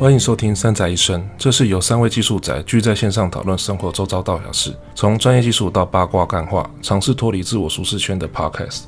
[0.00, 8.84] 欢迎收听《三宅一生》，这是由三位技术宅聚在线上讨论生活周遭大小事，从专业技术到八卦干话，尝试脱离自我舒适圈的 Podcast。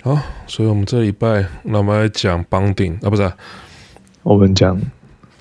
[0.00, 3.36] 好，所以我们这礼拜，那我们来讲 Bonding 啊，不是、啊，
[4.22, 4.80] 我们讲，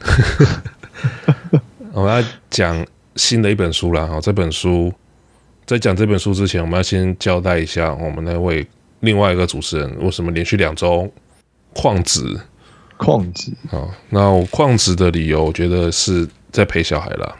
[1.93, 2.83] 我们要讲
[3.17, 4.07] 新的一本书了。
[4.07, 4.91] 好，这本书
[5.67, 8.67] 在讲这本书之前，我们要先交代一下我们那位。
[9.01, 11.09] 另外一个主持人为什么连续两周
[11.73, 12.39] 旷职？
[12.97, 13.87] 旷职啊？
[14.09, 17.35] 那我旷职的理由，我觉得是在陪小孩了。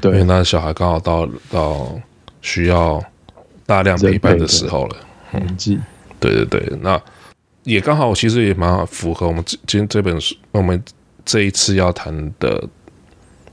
[0.00, 2.00] 对，因为那小孩刚好到到
[2.42, 3.00] 需要
[3.64, 4.96] 大量陪伴的时候了。
[5.32, 5.82] 年纪、嗯，
[6.18, 7.00] 对对对，那
[7.62, 10.82] 也刚好，其实也蛮符合我们今今这本书，我们
[11.24, 12.68] 这一次要谈的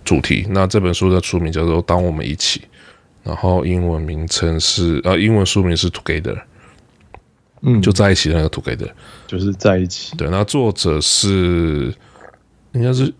[0.03, 0.48] 主题。
[0.50, 2.59] 那这本书的书名叫做《当我们一起》，
[3.23, 6.41] 然后英文名称是呃，英文书名是 Together。
[7.62, 8.90] 嗯，就在一起的那个 together，
[9.26, 10.16] 就是在一起。
[10.18, 11.94] 对，那作者是
[12.73, 13.12] 应该是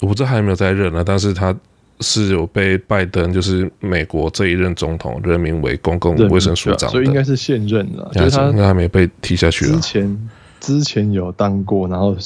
[0.00, 1.56] 我不知道还有没有在任呢，但是他
[2.00, 8.10] 是有被拜登，就是美国这一任总统任命为公共卫生署长，所以应该是现任了。
[8.12, 9.72] 就是他应该还没被踢下去了。
[9.72, 10.28] 之前
[10.60, 12.16] 之前有当过，然后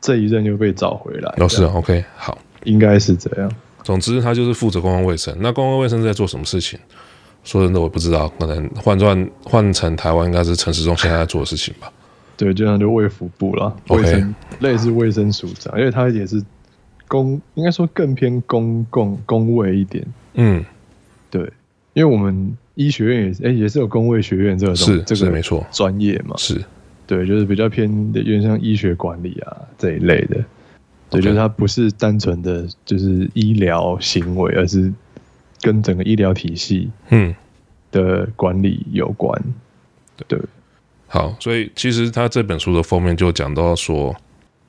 [0.00, 1.34] 这一任又被找回来。
[1.38, 3.52] 哦，是 OK，好，应该是这样。
[3.82, 5.36] 总之，他就是负责公共卫生。
[5.40, 6.78] 那公共卫生在做什么事情？
[7.42, 11.90] 说真的，我不知道，可能换转换成台湾，应该是陈时中现在在做的事情吧？
[12.36, 16.42] 对，就像就卫福部了，卫生.类似卫生署长，因为他也是
[17.08, 20.06] 公，应该说更偏公共公卫一点。
[20.34, 20.64] 嗯，
[21.30, 21.42] 对，
[21.94, 26.62] 因为我们医学院也是，哎、欸，也是有公卫学院这个是这个没错，专业嘛，是
[27.06, 30.44] 对，就是比较偏有点像医学管理啊这一类的，
[31.10, 34.92] 对.就是它不是单纯的就是医疗行为，而是。
[35.60, 37.34] 跟整个医疗体系嗯。
[37.92, 40.38] 的管理有关，嗯、对，
[41.08, 44.14] 好，所以其实他这本书的封面就讲到说，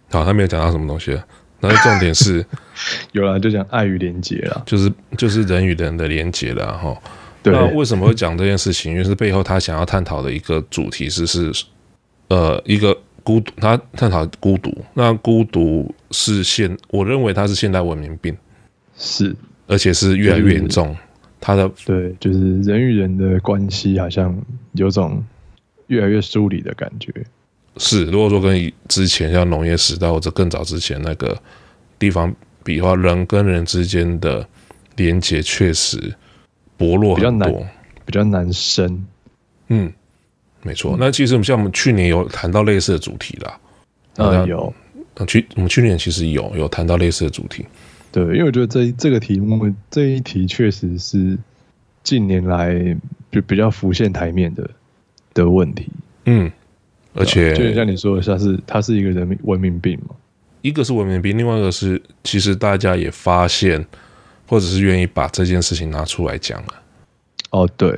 [0.09, 1.15] 好，他没有讲到什么东西，
[1.59, 2.43] 但是重点是
[3.13, 6.99] 有了，就讲爱与连结了，就是就是人与人的连结了哈。
[7.43, 8.91] 对，那为什么会讲这件事情？
[8.91, 11.53] 因为是背后他想要探讨的一个主题是是
[12.29, 18.35] 呃一个孤独，他探讨孤独，那孤独是现，我认为它是现代文明病，
[18.97, 19.35] 是。
[19.71, 20.93] 而且是越来越严重，
[21.39, 24.37] 他的对，就是人与人的关系好像
[24.73, 25.23] 有种
[25.87, 27.09] 越来越疏离的感觉。
[27.77, 31.41] 是，如果说跟之前像农业时代或者更早之前那个
[31.97, 34.45] 地方比的话，人跟人之间的
[34.97, 36.13] 连接确实
[36.75, 37.71] 薄弱很多，比较难，
[38.07, 39.05] 比较难生。
[39.69, 39.93] 嗯，
[40.63, 40.97] 没错。
[40.99, 43.57] 那其实我们像我们去年有谈到类似的主题啦，
[44.17, 44.73] 啊有，
[45.25, 47.65] 去我们去年其实有有谈到类似的主题。
[48.11, 51.37] 对，因为我觉得这这个题目这一题确实是
[52.03, 52.97] 近年来
[53.31, 54.69] 就比较浮现台面的
[55.33, 55.87] 的问题。
[56.25, 56.51] 嗯，
[57.13, 60.13] 而且就像你说的，它是它是一个人民文明病嘛，
[60.61, 63.85] 一个是文明病，另外一个是其实大家也发现，
[64.45, 66.73] 或者是愿意把这件事情拿出来讲了。
[67.51, 67.97] 哦，对，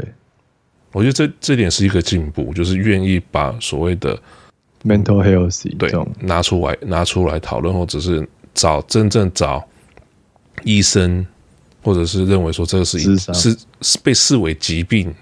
[0.91, 4.16] 我觉得这这点是一个进步，就是愿意把所谓的
[4.84, 9.68] mental health 对拿出来拿出来讨论，或者是找真正找。
[10.63, 11.25] 医生，
[11.81, 15.13] 或者是认为说这个是是是被视为疾病，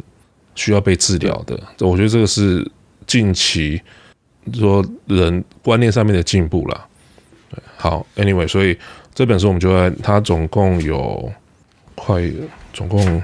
[0.55, 1.57] 需要被治疗的。
[1.79, 2.69] 我觉得这个是
[3.07, 3.81] 近期
[4.53, 6.87] 说人观念上面的进步了。
[7.77, 8.77] 好，Anyway，所以
[9.13, 11.31] 这本书我们就在它总共有
[11.95, 12.21] 快
[12.71, 13.21] 总共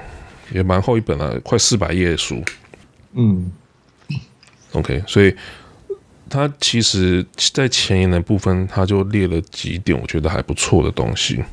[0.51, 2.43] 也蛮厚一本了，快四百页的书。
[3.13, 3.51] 嗯
[4.73, 5.33] ，OK，所以
[6.29, 11.43] 它其实在前言的部分，它就列了几点我觉得还不错的东西。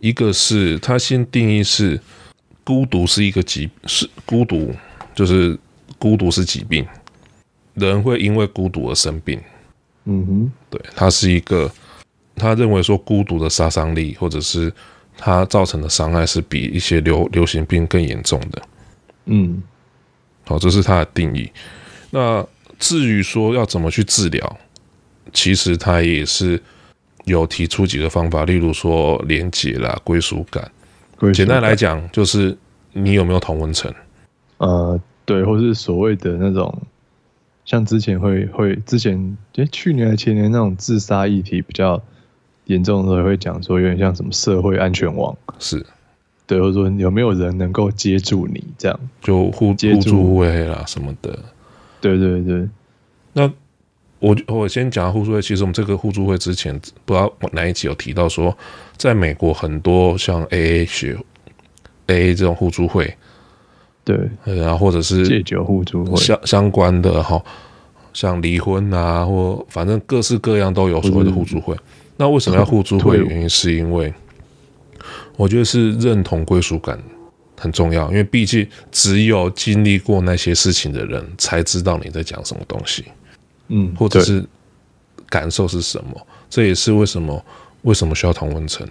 [0.00, 2.00] 一个是他先定义是
[2.62, 4.72] 孤独是一个疾，是孤独
[5.14, 5.58] 就是
[5.98, 6.86] 孤独是疾病，
[7.74, 9.40] 人会因为孤独而生病。
[10.04, 11.70] 嗯哼，对，他是一个，
[12.36, 14.72] 他认为说孤独的杀伤力或者是
[15.16, 18.62] 他造成的伤害是比一些流流行病更严重的。
[19.24, 19.62] 嗯，
[20.44, 21.50] 好，这是他的定义。
[22.10, 22.46] 那
[22.78, 24.58] 至于说要怎么去治疗，
[25.32, 26.62] 其实他也是。
[27.28, 30.68] 有提出几个方法，例如说连结啦、归属感。
[31.16, 32.56] 感简单来讲，就是
[32.92, 33.92] 你有没有同温层？
[34.56, 36.82] 呃，对，或是所谓的那种，
[37.64, 42.02] 像之前会会之前，哎，去年还前年那种自杀议题比较
[42.64, 45.84] 严重的时候，会讲说有点像什么社会安全网，是
[46.46, 51.38] 对，或者说有没有人能够接住你，这样就互接住互助互惠啦什么的。
[52.00, 52.68] 对对对，
[53.32, 53.52] 那。
[54.20, 58.56] 我我先讲互助会，其实我们这个互助会之前不知道哪一集有提到说，
[58.96, 61.16] 在美国很多像 AA 学
[62.08, 63.16] AA 这种互助会，
[64.02, 67.40] 对，然后或者是戒酒互助会相相关的哈，
[68.12, 71.76] 像离婚啊，或反正各式各样都有所谓的互助会。
[72.16, 73.18] 那为什么要互助会？
[73.18, 74.12] 原因是因为
[75.36, 76.98] 我觉得是认同归属感
[77.56, 83.04] 很重要，因为毕竟只有经历过那些事情的人才知道你在讲什么东西，
[83.68, 84.44] 嗯，或者是
[85.28, 86.26] 感受是什么。
[86.50, 87.44] 这也是为什么
[87.82, 88.86] 为什么需要同温层。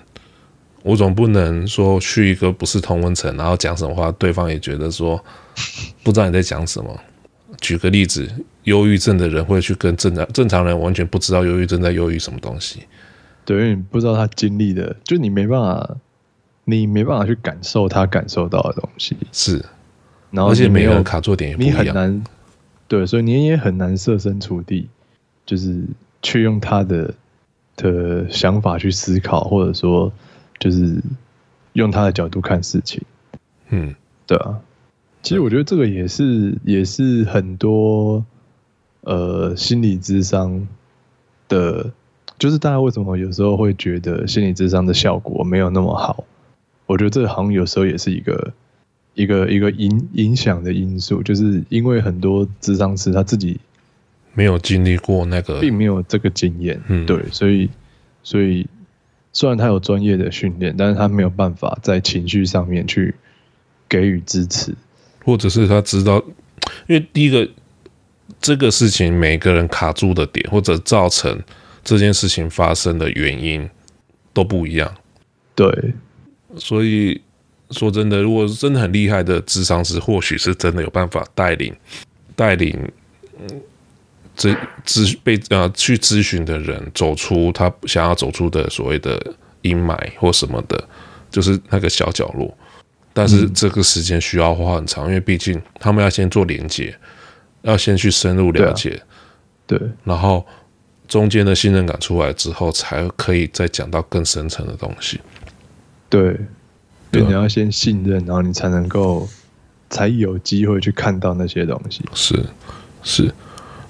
[0.84, 5.22] 我总不能说去一个不是同温层，然后讲什么话，对方也觉得说
[6.04, 6.98] 不知道你在讲什么。
[7.60, 8.30] 举个例子，
[8.64, 12.84] 忧郁症的人会去跟正常正常人完全不知道忧郁症在忧郁什么东西。
[13.44, 15.96] 对，因为你不知道他经历的，就你没办法，
[16.66, 19.18] 你没办法去感受他感受到的东西。
[19.32, 19.64] 是，
[20.30, 22.24] 然后而且每个人卡座点也不一样，你很难。
[22.88, 24.90] 对，所以你也很难设身处地，
[25.46, 25.84] 就是
[26.22, 27.14] 去用他的
[27.76, 30.12] 的想法去思考，或者说。
[30.60, 31.00] 就是
[31.74, 33.00] 用他的角度看事情，
[33.70, 33.94] 嗯，
[34.26, 34.60] 对啊。
[35.22, 38.26] 其实我觉得这个也是也是很多
[39.02, 40.68] 呃心理智商
[41.48, 41.92] 的，
[42.40, 46.24] 就是大家为什么有时候会觉得心理智商的效果没有那么好？
[46.88, 48.52] 我觉得这个好像有时候也是一个
[49.18, 53.60] 一个一个影影响的因素，就是因为很多智商师他自己
[54.34, 57.70] 没有经历过那个，并没有这个经验，嗯，对，所以
[58.24, 58.66] 所以。
[59.34, 63.14] 虽然他有专业的训练，但是他没有办法在情绪上面去
[63.88, 64.74] 给予支持，
[65.24, 66.18] 或者是他知道，
[66.88, 67.48] 因为第一个
[68.42, 71.40] 这个事情每个人卡住的点，或者造成
[71.84, 73.70] 这件事情发生的原因
[74.34, 74.92] 都不一样。
[75.54, 75.94] 对，
[76.56, 77.22] 所以
[77.72, 81.76] 说真的，如果是真的很厉害的智商师，或许是真的有办法带领
[82.36, 82.78] 带领，
[83.48, 83.58] 这。
[84.36, 84.56] 咨
[84.86, 89.20] 咨被呃去咨询的人走出他想要走出的所谓的
[89.64, 90.88] 阴霾或什么的，
[91.32, 92.56] 就是那个小角落。
[93.14, 96.96] 但是这个时间需要花很长，因为毕竟他们要先做连接，
[97.64, 99.02] 要先去深入了解，
[99.66, 100.46] 对，对，然后
[101.08, 105.20] 中间的信任感出来之后，才可以再讲到更深层的东西。
[106.10, 106.40] 对，
[107.12, 109.28] 对，你要先信任，然后你才能够
[109.90, 112.04] 才有机会去看到那些东西。
[112.14, 112.46] 是，
[113.04, 113.34] 是。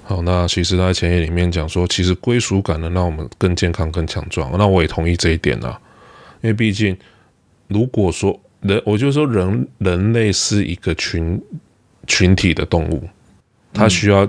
[0.04, 4.50] 好，那其实他在前言里面讲说，其实归属感能让我们更健康、更强壮。
[4.56, 5.78] 那我也同意这一点啊，
[6.40, 6.96] 因为毕竟，
[7.66, 11.38] 如果说人，我就说人，人类是一个群
[12.06, 13.06] 群体的动物，
[13.74, 14.26] 它需要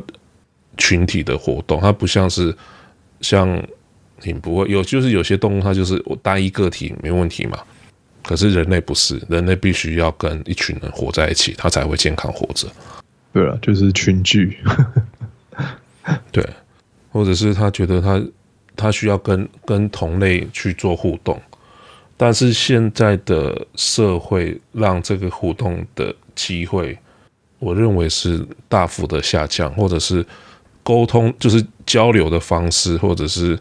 [0.75, 2.53] 群体的活动，它不像是
[3.21, 3.47] 像
[4.23, 7.57] 你不会有，就是有些动物它就是我单一个体没问题嘛。
[8.29, 12.67] 可是人类不是，人类必须要跟一群人活在一起，他才会健康活着。
[13.33, 14.59] 对了，就是群聚。
[16.31, 16.47] 对，
[17.11, 18.23] 或者是他觉得他
[18.75, 21.41] 他需要跟跟同类去做互动，
[22.15, 26.95] 但是现在的社会让这个互动的机会，
[27.57, 30.23] 我认为是大幅的下降，或者是
[30.83, 33.59] 沟通就是交流的方式，或者是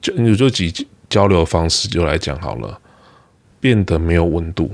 [0.00, 0.72] 就你就几
[1.10, 2.80] 交流方式就来讲好了，
[3.60, 4.70] 变得没有温度。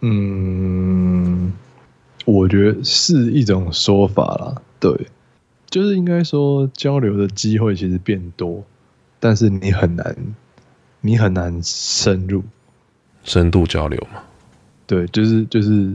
[0.00, 1.52] 嗯，
[2.24, 5.08] 我觉得是一种说法啦，对。
[5.70, 8.62] 就是应该说，交流的机会其实变多，
[9.18, 10.14] 但是你很难，
[11.00, 12.42] 你很难深入、
[13.24, 14.20] 深度交流嘛？
[14.86, 15.94] 对，就是就是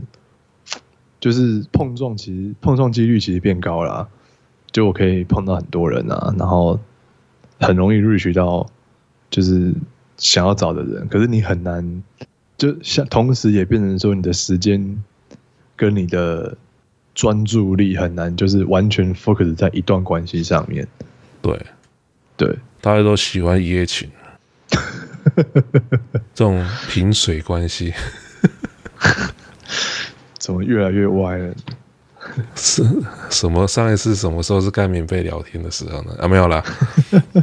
[1.20, 4.08] 就是碰撞，其实碰撞几率其实变高了啊。
[4.72, 6.80] 就我可以碰到很多人啊，然后
[7.60, 8.68] 很容易 reach 到
[9.30, 9.72] 就是
[10.18, 12.02] 想要找的人，可是你很难，
[12.58, 15.02] 就像同时也变成说你的时间
[15.74, 16.56] 跟你的。
[17.14, 20.86] 专注力很难，就是完全 focus 在一段关系上面。
[21.42, 21.66] 对，
[22.36, 24.08] 对，大家都喜欢一夜情，
[26.32, 27.92] 这种萍水关系，
[30.38, 31.54] 怎么越来越歪了？
[32.54, 32.84] 是
[33.30, 33.66] 什么？
[33.66, 36.14] 上一次什么时候是该免费聊天的时候呢？
[36.20, 36.62] 啊，没有啦，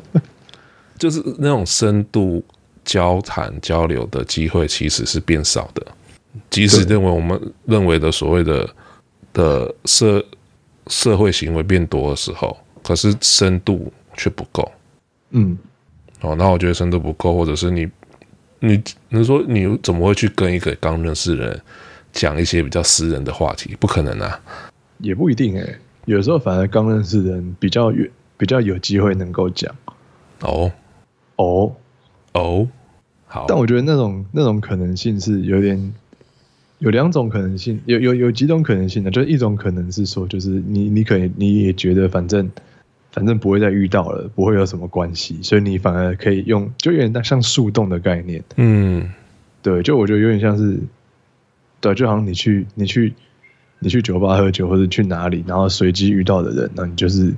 [0.98, 2.42] 就是那种深度
[2.86, 5.86] 交谈交流的机会其实是变少的，
[6.50, 8.70] 即使认为我们认为的所谓的。
[9.36, 10.26] 的社
[10.88, 14.72] 社会行为变多的时候，可是深度却不够。
[15.32, 15.58] 嗯，
[16.22, 17.86] 哦，那我觉得深度不够，或者是你，
[18.62, 21.62] 你，你说你怎么会去跟一个刚认识的人
[22.14, 23.76] 讲一些比较私人的话题？
[23.78, 24.40] 不可能啊，
[25.00, 29.76] 也不一定诶、欸，有时候反而刚认识的人比较远，比较有机会能够讲。
[30.44, 30.72] 哦，
[31.36, 31.76] 哦，
[32.36, 32.68] 哦，
[33.26, 33.46] 好。
[33.48, 35.94] 但我觉得那种那种可能性是有点。
[36.80, 39.10] 有两种可能性，有有有几种可能性呢？
[39.10, 42.52] 就是一种可能是说，就是你你可以你也觉得反正
[43.14, 48.44] 反正不会再遇到了，不会有什么关系，所以你反而可以用，就有点像树洞的概念。
[48.58, 49.10] 嗯，
[49.64, 50.78] 对，就我觉得有点像是，
[51.80, 53.14] 对，就好像你去你去
[53.80, 57.34] 你去酒吧喝酒或者去哪里，然后随机遇到的人，那你就是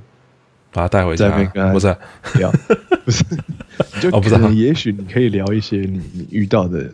[0.78, 1.28] 把他带回家，
[1.72, 1.88] 不是
[2.38, 2.52] 聊，
[3.04, 3.24] 不是，
[4.00, 6.88] 就可能也许你可以聊一些你你遇到的，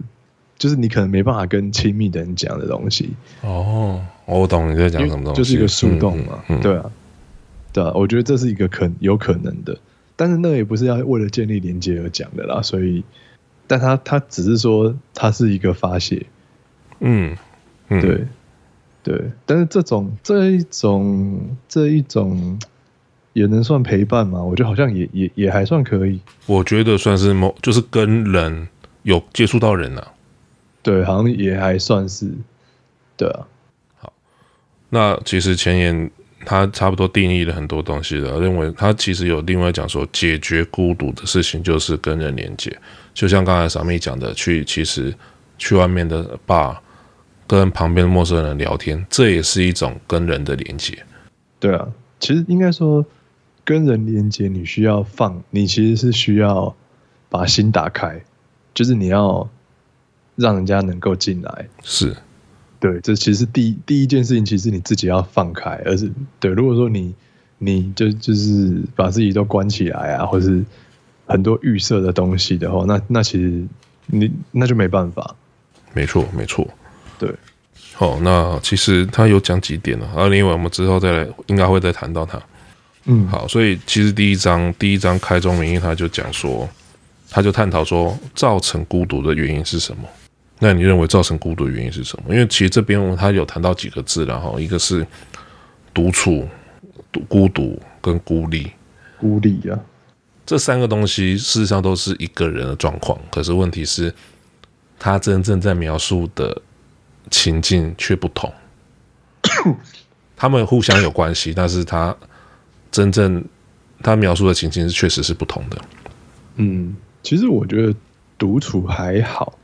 [0.57, 3.11] 就是你可能没办法跟亲密的人讲的东西。
[3.43, 6.91] 哦，我懂你在讲什么东西，就是一个树洞嘛，嗯嗯、对啊，
[7.75, 9.77] 对啊，我觉得这是一个可有可能的，
[10.17, 13.05] 但是那也不是要为了建立连接而讲的啦，所以，
[13.67, 16.25] 但他他只是说他是一个发泄，
[17.01, 17.37] 嗯，
[17.89, 18.01] 嗯。
[18.01, 18.27] 对。
[19.05, 21.39] 对，但是这种这一种
[21.69, 22.59] 这一种
[23.35, 24.43] 也能算陪伴嘛？
[24.43, 26.19] 我觉得好像也也也还算可以。
[26.47, 28.67] 我觉得算是某就是跟人
[29.03, 30.13] 有接触到人啊。
[30.83, 32.33] 对，好像也还算是。
[33.17, 33.47] 对啊。
[33.99, 34.13] 好，
[34.89, 36.11] 那其实前言
[36.47, 42.75] 他差不多定义了很多东西了，认为他其实有另外讲说，解决孤独的事情就是跟人连接，
[43.13, 45.15] 就像刚才 Sammy 讲的，去其实
[45.59, 46.77] 去外面的 bar。
[47.47, 50.97] 跟旁边的陌生人聊天，这也是一种跟人的连接。
[51.61, 51.87] 对啊，
[52.19, 53.05] 其实应该说，
[53.65, 56.75] 跟人连接，你需要放，你其实是需要
[57.31, 58.23] 把心打开，
[58.75, 59.49] 就是你要
[60.37, 61.69] 让人家能够进来。
[61.83, 62.15] 是，
[62.79, 66.51] 对，这其实第一第一件事情，其实你自己要放开，而是对。
[66.51, 67.15] 如果说你
[67.57, 70.63] 你就就是把自己都关起来啊，或是
[71.27, 73.65] 很多预设的东西的话，那那其实
[74.07, 75.35] 你那就没办法。
[75.95, 76.69] 没错，没错。
[77.19, 77.33] 对，
[77.95, 80.07] 好，那其实他有讲几点呢？
[80.15, 82.39] 而另外我们之后再来，应该会再谈到他。
[83.07, 86.69] 嗯，好，所以其实第一章第一章开宗明义，他就讲说，
[87.31, 90.09] 他就探讨说，造成孤独的原因是什么？
[90.59, 92.35] 那你认为造成孤独的原因是什么？
[92.35, 95.07] 因为其实这边他有谈到几个字，然后一个是
[95.93, 96.49] 独处、
[97.29, 98.71] 孤独跟孤立。
[99.19, 99.79] 孤立啊，
[100.47, 104.15] 这三个东西事实上都是一个人的状况，可是问题是，
[104.99, 106.61] 他真正在描述的。
[107.31, 108.53] 情境却不同，
[110.37, 112.15] 他们互相有关系，但是他
[112.95, 113.45] 真正
[114.05, 115.77] 他描述的情境是确实是不同的。
[116.55, 117.93] 嗯，其实我觉得
[118.39, 119.59] 独处还好，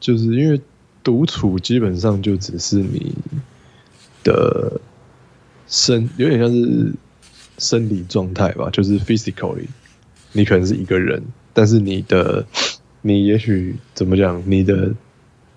[0.00, 0.58] 就是因为
[1.04, 3.14] 独处基本上就只是你
[4.24, 4.80] 的
[5.68, 6.90] 生有点像是
[7.58, 9.66] 生理状态吧，就是 physically，
[10.32, 11.22] 你可能是一个人，
[11.52, 12.46] 但是你的
[13.02, 14.94] 你也许怎么讲，你的。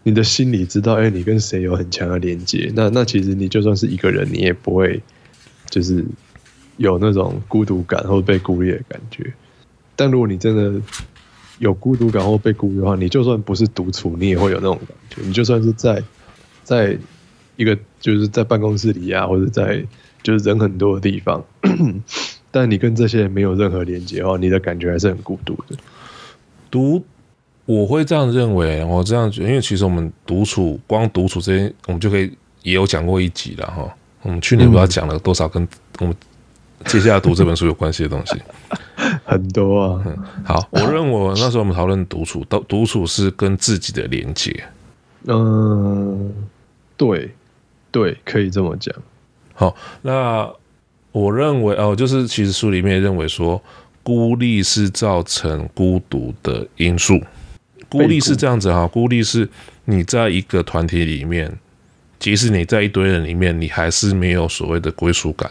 [0.05, 2.69] 你的心里知道，哎、你跟谁有很强的连接？
[2.75, 5.01] 那那其实你就算是一个人，你也不会
[5.69, 6.03] 就是
[6.77, 9.33] 有那种孤独感或被孤立的感觉。
[9.95, 10.81] 但如果你真的
[11.59, 15.21] 有孤独感或被孤立的话，你就算不是独处，你也会有那种感觉。
[15.25, 16.03] 你就算是在
[16.63, 16.97] 在
[17.55, 19.85] 一个就是在办公室里啊，或者在
[20.21, 21.43] 就是人很多的地方，
[22.51, 25.75] 但你跟这些人没有任何连接的话，你的感觉还是很孤独的。
[26.69, 27.03] 独。
[27.65, 32.29] 我会这样认为，我这样觉得，因为其实我们独处，光独处这些，我们就可以
[32.61, 33.89] 也有讲过一集了哈。
[34.21, 35.65] 我们去年不知道讲了多少跟
[35.99, 36.13] 我们
[36.85, 38.35] 接下来读这本书有关系的东西，
[39.23, 40.03] 很多啊。
[40.43, 44.63] 好，我认为那时候我们讨论独处，独独处是跟自己的连接。
[45.27, 46.33] 嗯，
[46.97, 47.31] 对，
[47.89, 48.93] 对，可以这么讲。
[49.53, 50.51] 好，那
[51.11, 53.61] 我认为哦，就是其实书里面认为说，
[54.03, 57.21] 孤立是造成孤独的因素。
[57.87, 59.47] 孤立是这样子哈，孤立是
[59.85, 61.57] 你在一个团体里面，
[62.19, 65.49] 即使你在一堆人里面，你还是没有所谓的归属感。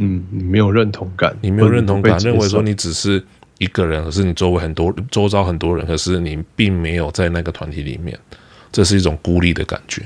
[0.00, 3.22] 嗯，你没有认同感，你没有认同感，认为说你只是
[3.58, 8.18] 一个人，可是你周围很多周遭很多人，可是你并没有在那个团体里面，
[8.72, 10.02] 这是一种孤立的感觉。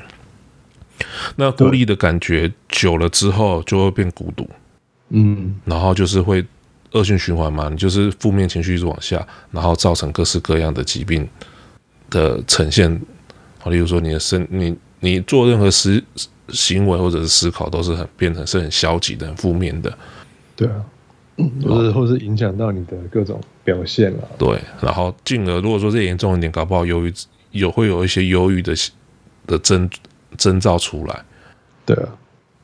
[1.36, 4.48] 那孤立的感觉久了之后，就会变孤独。
[5.10, 6.44] 嗯，然后就是会。
[6.94, 11.28] 恶性循环嘛，你就是负面情绪一直往下，然后造成各式各样的疾病
[12.08, 12.88] 的呈现。
[13.58, 16.00] 好，例如说你的身，你你做任何思
[16.48, 19.96] 行为或者是思考，都是很变成是很消极的、很负面的。
[20.56, 20.84] 对啊，
[21.64, 24.28] 或者或是影响到你的各种表现了。
[24.38, 27.12] 对，然后进而如果说再严重一点，搞不好忧郁
[27.50, 28.74] 有会有一些忧郁的
[29.46, 29.88] 的征
[30.36, 31.24] 征兆出来。
[31.86, 32.08] 对啊，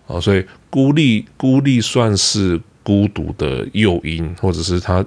[0.07, 2.61] 哦，所以孤立孤立算是。
[2.83, 5.05] 孤独的诱因，或者是它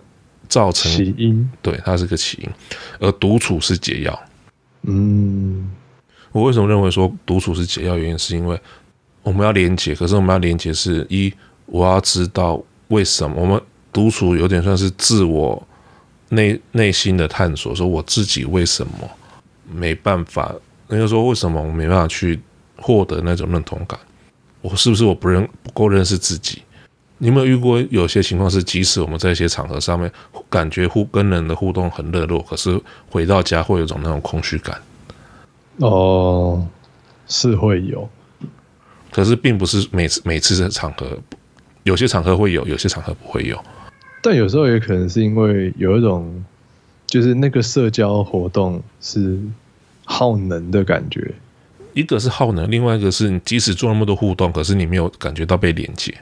[0.48, 2.50] 造成起因，对，它是个起因，
[3.00, 4.24] 而独处是解药。
[4.84, 5.70] 嗯，
[6.34, 7.98] 我为什么认为说独处是解药？
[7.98, 8.60] 原因是因为
[9.22, 11.34] 我们要连接，可是我们要连接是一，
[11.66, 13.62] 我要知道为什么我们
[13.94, 15.66] 独处有点算是自我
[16.30, 18.94] 内内心的探索，说我自己为什么
[19.72, 20.54] 没办法，
[20.88, 22.40] 那就说为什么我没办法去
[22.76, 23.98] 获得那种认同感？
[24.62, 26.64] 我是不是我不认不够认识自己？
[27.20, 30.12] 你有没有遇过有些情况是，即使我们在一些场合上面
[30.50, 32.78] 感觉互跟人的互动很热络，可是
[33.10, 34.82] 回到家会有一种那种空虚感？
[35.78, 36.68] 哦，
[37.28, 38.08] 是会有，
[39.12, 41.18] 可是并不是每次每次的场合
[41.84, 43.60] 有些场合会有，有些场合不会有。
[44.22, 46.46] 但有时候也可能是因为有一种，
[47.08, 49.38] 就是那个社交活动是
[50.06, 51.34] 耗能的感觉。
[51.94, 56.14] 一个是耗能，另外一个是你即使做那么多互动，可是你没有感觉到被连接。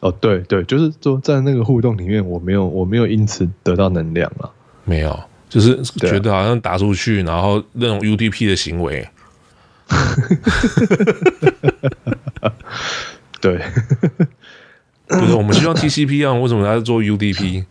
[0.00, 4.50] 哦，对对，就是说在那个互动里面，我没有我没有因此得到能量啊，
[4.84, 5.18] 没有，
[5.56, 9.08] 就是觉得好像打出去，然后那种 UDP 的行为。
[13.40, 13.58] 对。
[15.06, 17.64] 不是我们希望 TCP 啊，为什么要做 UDP？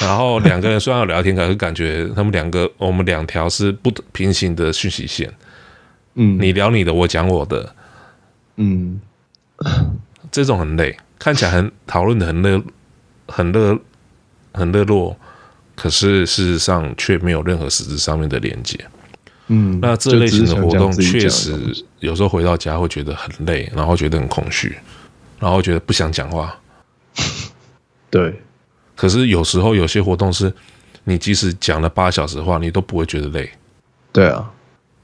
[0.00, 5.30] 然后两个人虽然有聊天，可是感觉他们两个，我们两条是不平行的讯息线。
[6.14, 7.74] 嗯，你聊你的，我讲我的。
[8.56, 8.98] 嗯，
[10.32, 12.62] 这种很累，看起来很讨论的很热，
[13.26, 13.78] 很热，
[14.54, 15.14] 很热络，
[15.80, 18.78] 可是事实上却没有任何实质上面的连接。
[19.46, 21.58] 嗯，那这类型的活动确实
[22.00, 24.76] 有时候回到家会觉得很累，然后觉得很空虚。
[25.38, 26.54] 然后觉得不想讲话，
[28.10, 28.42] 对。
[28.94, 30.52] 可是有时候有些活动是，
[31.04, 33.50] 你即使讲了八小时话，你都不会觉得累。
[34.12, 34.52] 对啊。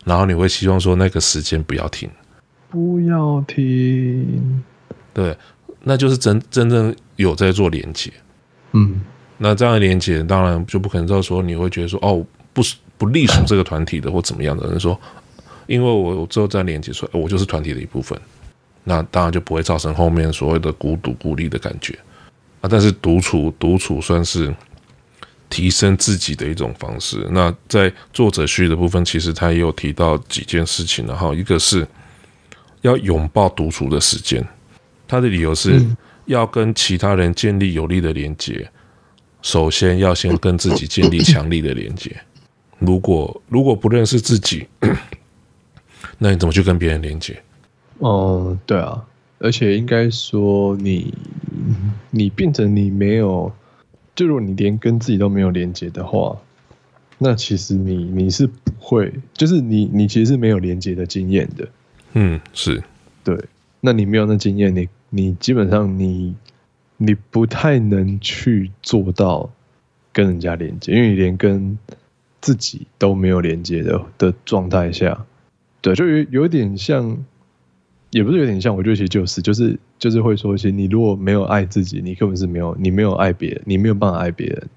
[0.04, 2.10] 然后你会希望说那个时间不要停，
[2.68, 4.62] 不要停。
[5.14, 5.34] 对，
[5.84, 8.12] 那就是真真正有在做连接。
[8.72, 9.00] 嗯。
[9.38, 12.62] 那这样的连接当然就不可能到说你会觉得说哦，不
[12.96, 14.98] 不隶属这个团体的或怎么样的人说，
[15.66, 18.18] 因为我我之后再连接出来，我就是团体的一部分。
[18.84, 21.92] 那当然就不会造成后面所谓的孤独孤立的感觉
[22.60, 22.68] 啊。
[22.70, 24.54] 但是独处独处算是
[25.50, 27.26] 提升自己的一种方式。
[27.32, 31.86] 那在作者序的部分，其实他也有提到几件事情，然后一个是
[32.82, 34.46] 要拥抱独处的时间。
[35.08, 35.84] 他的理由是
[36.26, 38.68] 要跟其他人建立有力的连接，
[39.46, 42.10] 首先要先跟自己建立强力的连接。
[42.80, 44.66] 如果如果不认识自己，
[46.18, 47.40] 那你怎么去跟别人连接？
[48.00, 49.06] 哦，对啊，
[49.38, 51.14] 而且应该说你，
[52.10, 53.52] 你变成你没有，
[54.16, 56.36] 就如果你连跟自己都没有连接的话，
[57.16, 61.68] 那其实你你是不会，就是你你其实是没有连接的经验的。
[62.14, 62.82] 嗯，是，
[63.22, 63.38] 对，
[63.80, 66.34] 那你没有那经验，你你基本上你
[66.96, 69.50] 你不太能去做到
[70.12, 71.78] 跟人家连接，因为你连跟
[72.40, 75.24] 自己都没有连接的的状态下，
[75.80, 77.16] 对，就有有点像。
[78.10, 84.68] 也不是有点像，我觉得其实就是就是就是会说，其实你如果没有爱自己，你根本是没有你没有爱别人，你没有办法爱别人。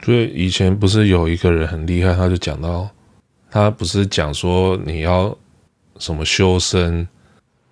[0.00, 2.88] 所以以前不是有一个人很厉害，他就讲到，
[3.50, 5.36] 他不是讲说你要
[5.98, 7.06] 什么修身，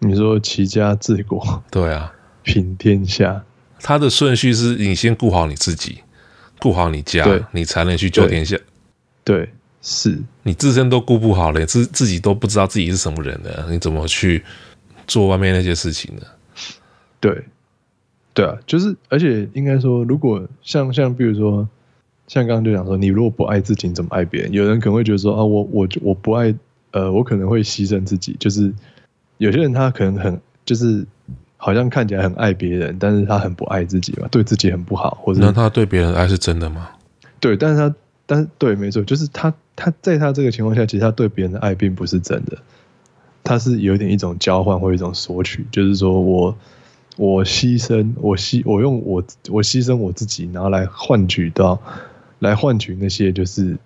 [0.01, 3.43] 你说齐家治国，对啊，平天下，
[3.87, 6.01] 他的顺序是你先顾好你自己，
[6.59, 8.57] 顾好你家，你才能去救天下。
[9.23, 14.43] 对，对是你自身都顾不好了，自自己都不知道自己是什么人了，你怎么去？
[15.07, 16.23] 做外面那些事情呢，
[17.21, 17.45] 对，
[18.35, 21.69] 对啊，就是，而且应该说，如果像像比如说，
[22.27, 24.51] 像刚刚就讲说，你如果不爱自己，你怎么爱别人？
[24.51, 26.53] 有人可能会觉得说啊，我我我不爱，
[26.91, 28.35] 呃，我可能会牺牲自己。
[28.41, 28.75] 就是
[29.39, 31.07] 有些人他可能很就是
[31.57, 36.89] 好像看起来很爱别人，但是他很不爱自己嘛，对自己很不好，或者那他对别人的爱是真的吗？
[37.41, 37.95] 对，但是他
[38.27, 42.59] 但是对，没错，就是他他在他这个情况下，其实他对别人的爱并不是真的。
[43.45, 46.57] 他是有点一种交换或一种索取，就是说我
[47.17, 51.81] 我牺牲我牺我用我我牺牲我自己，然后来换取到
[52.41, 53.77] 来换取那些就是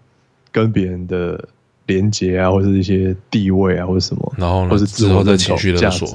[0.50, 1.46] 跟别人的
[1.86, 6.08] 连接啊，或者是一些地位啊，或者什么，然后呢，或是自我的情绪勒索。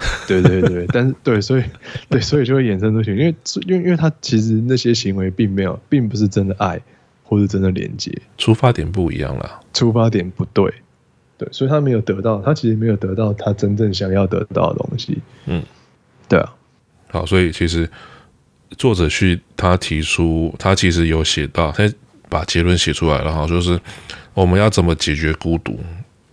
[0.26, 1.64] 对对对，但是对，所以
[2.08, 3.34] 对，所以就会衍生出去，因为
[3.66, 6.80] 因为因为他其实那些行为并没有，并不是真的爱，
[7.22, 10.72] 或是真的连接，出发点不一样了，出发点不对。
[11.36, 15.18] 对，所以他没有得到，他其实没有得到他真正想要得到的东西。
[15.46, 15.62] 嗯，
[16.28, 16.54] 对啊。
[17.08, 17.88] 好，所以其实
[18.76, 21.90] 作者去他提出，他其实有写到，他
[22.28, 23.80] 把结论写出来了哈，就是
[24.34, 25.80] 我们要怎么解决孤独？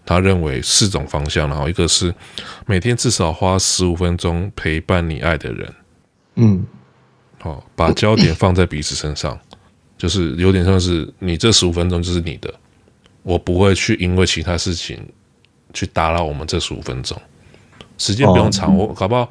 [0.07, 2.13] 他认为四种方向，然后一个是
[2.65, 5.73] 每天至少花十五分钟陪伴你爱的人。
[6.35, 6.65] 嗯，
[7.41, 9.37] 好，把焦点放在彼此身上，
[9.97, 12.51] 就是有点像是你这十五分钟就是你的。
[13.21, 14.97] 我不会去因为其他事情
[15.73, 17.21] 去打扰我们这十五分钟，
[17.97, 18.73] 时间不用长。
[18.73, 19.29] 我搞不好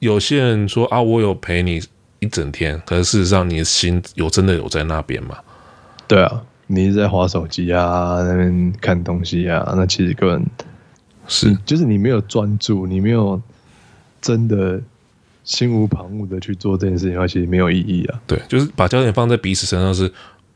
[0.00, 1.82] 有些人说啊，我有陪你
[2.18, 5.38] 一整天，可是事实上你的心有真的有在那边吗？
[6.06, 10.46] 对啊，你一直在划手机啊，那边看东西啊，那其实根本
[11.26, 13.42] 是就是你没有专注，你没有
[14.20, 14.80] 真的
[15.42, 18.20] 心无旁骛的去做这件事情的话，其实没有意义啊。
[18.28, 20.12] 对，就是把焦点放在彼此身上，是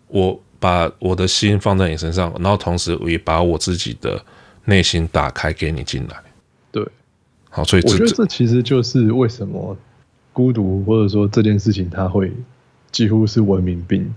[0.07, 0.40] 我。
[0.62, 4.25] 把我的心放在你身上，然后同时我也把我自己的
[4.66, 6.16] 内心打开给你进来。
[6.70, 6.87] 对，
[7.51, 9.77] 好，所以我觉得这其实就是为什么
[10.33, 12.33] 孤独或者说这件事情，它会
[12.92, 14.14] 几乎是文明病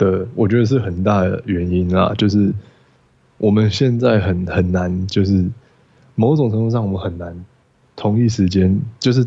[0.00, 2.12] 的，我觉得是很大的原因啊。
[2.16, 2.52] 就是
[3.38, 5.44] 我们现在很很难，就是
[6.14, 7.44] 某种程度上，我们很难
[7.94, 9.24] 同一时间，就是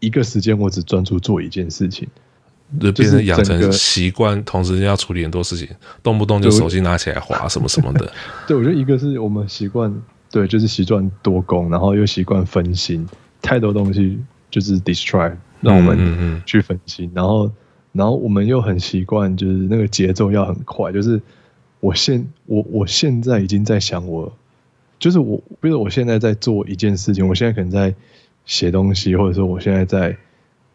[0.00, 2.08] 一个时间我只专注做一件事情，
[2.80, 5.68] 就变成养成习惯，同时要处理很多事情，
[6.02, 8.10] 动不动就手机拿起来滑什么什么的。
[8.48, 9.94] 对，我觉得一个是我们习惯，
[10.30, 13.06] 对，就是习惯多工，然后又习惯分心，
[13.40, 14.18] 太多东西。
[14.50, 17.48] 就是 distract 让我们去分心，嗯嗯嗯，然后，
[17.92, 20.92] 然后我们又很习惯，就是那个节奏要很快。
[20.92, 21.20] 就是
[21.80, 24.32] 我现我我现在已经在想我，
[24.98, 27.94] 就是我，比如我现在在做一件事情，我现在可能在
[28.44, 30.16] 写东西，或者说我现在在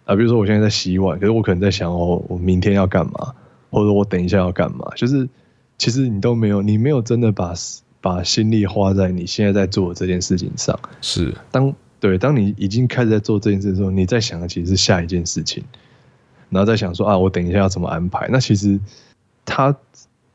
[0.06, 3.34] 啊，比如说我现在在洗碗，可是我可能在想哦，我明天要干嘛，
[3.70, 4.88] 或者我等一下要干嘛。
[4.96, 5.28] 就是
[5.78, 7.54] 其实你都没有，你没有真的把
[8.02, 10.80] 把心力花在你现在在做的这件事情上。
[11.02, 11.74] 是当。
[11.98, 15.64] 对，当你已经开始在做这件事的时候，你在想的其实是下一件事情，
[16.56, 18.28] 然后再想说啊，我等一下要怎么安排？
[18.32, 18.80] 那其实
[19.44, 19.76] 他，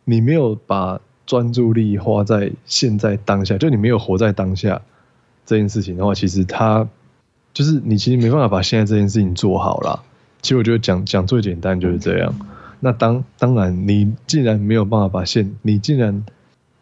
[0.04, 4.80] 你没有把专注力花在现在当下，就你没有活在当下
[5.46, 6.86] 这件事情的话，其实他
[7.52, 10.02] 就是你其实没办法把现在这件事情做好了。
[10.42, 12.32] 其实我觉得讲讲最简单就是这样。
[12.80, 16.24] 那当当然，你既然没有办法把现，你既然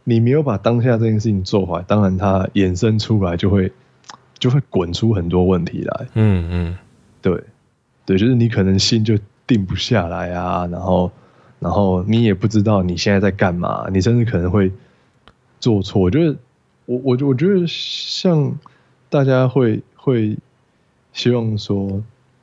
[0.05, 3.73] 你没有把当下这件事情做好，当然它衍生出来就会。
[4.41, 6.77] 就会滚出很多问题来，嗯嗯，
[7.21, 7.43] 对，
[8.09, 11.13] 对，就是你可能心就定不下来啊，然后，
[11.59, 14.73] 然后你也不知道你现在在干嘛，你甚至可能会
[15.61, 16.01] 做错。
[16.01, 16.35] 我觉得，
[16.87, 18.59] 我我我觉得像
[19.11, 20.39] 大家会会
[21.13, 22.03] 希望说，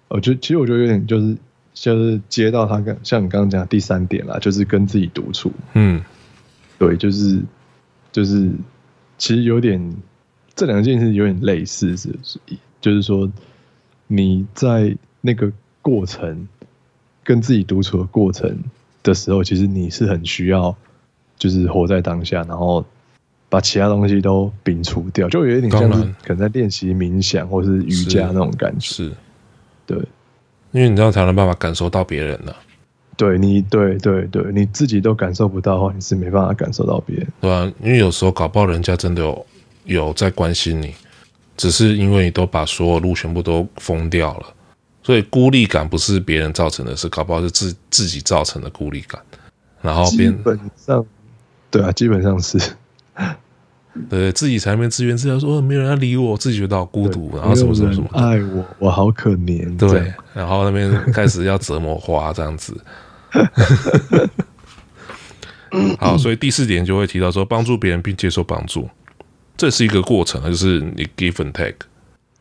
[0.10, 1.36] 我觉得其实我觉得有点就是
[1.73, 5.99] 就是接到他刚像你刚刚讲的第三点啦，就是跟自己独处，嗯，
[6.78, 7.41] 对，就是
[8.12, 8.51] 就是
[9.17, 9.95] 其实有点。
[10.58, 12.39] 这两件事有点类似，是是？
[12.80, 13.30] 就是说，
[14.08, 16.47] 你在那个过程
[17.23, 18.55] 跟自己独处的过程
[19.01, 20.75] 的时候，其实你是很需要，
[21.38, 22.85] 就是活在当下，然后
[23.49, 28.85] 把其他东西都摒除掉，就有点像是可能在练习冥想或是瑜伽那种感觉。
[28.88, 29.11] 是，
[29.85, 29.97] 对，
[30.71, 32.55] 因为你这样才能办法感受到别人啊。
[33.17, 37.27] 对你，对对对，你自己都感受不到的话，你是没办法感受到别人。
[37.41, 39.45] 对啊，因为有时候搞不好人家真的有。
[39.88, 40.95] 有在关心你，
[41.55, 44.47] 只是因为你都把所有路全部都封掉了，
[45.05, 49.21] 所以孤立感不是别人造成的，是搞不好是自自己造成的孤立感。
[49.79, 51.05] 然后基本上，
[51.69, 52.59] 对啊，基本上是，
[54.09, 62.75] 对自己才没自怨自艾，说没有人要理我，自己觉得好孤独，然后什么什么什么爱我，我好可怜，对，然后那边开始要折磨花这样子。
[65.99, 68.89] 好，所以第四点就会提到说，帮助别人并接受帮助。
[69.55, 71.85] 这是一个过程，就是你 give and take，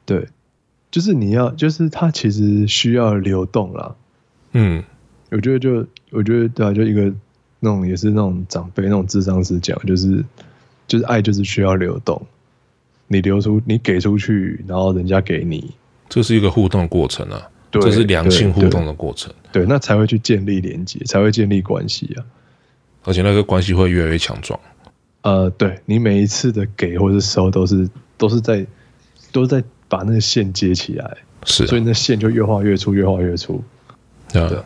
[0.07, 0.27] 对，
[0.95, 3.97] 就是你要，就是它其实需要流动啦。
[4.53, 4.81] 嗯，
[5.33, 7.13] 我觉得就，我觉得对啊，就一个
[7.59, 10.25] 那种也是那种长辈那种智商师讲，就是
[10.87, 12.25] 就是爱就是需要流动，
[13.09, 15.75] 你流出，你给出去，然后人家给你，
[16.09, 22.23] 这是一个互动过程啊，对，这是良性互动的过程，对，那才会去建立连接，才会建立关系啊，
[23.03, 24.61] 而且那个关系会越来越强壮。
[25.23, 28.65] 呃，对，你每一次的给或者收都是都是在
[29.33, 33.63] 都是在把那个线接起来，是，所以那线就越画越粗，越画越粗。
[34.33, 34.59] 对，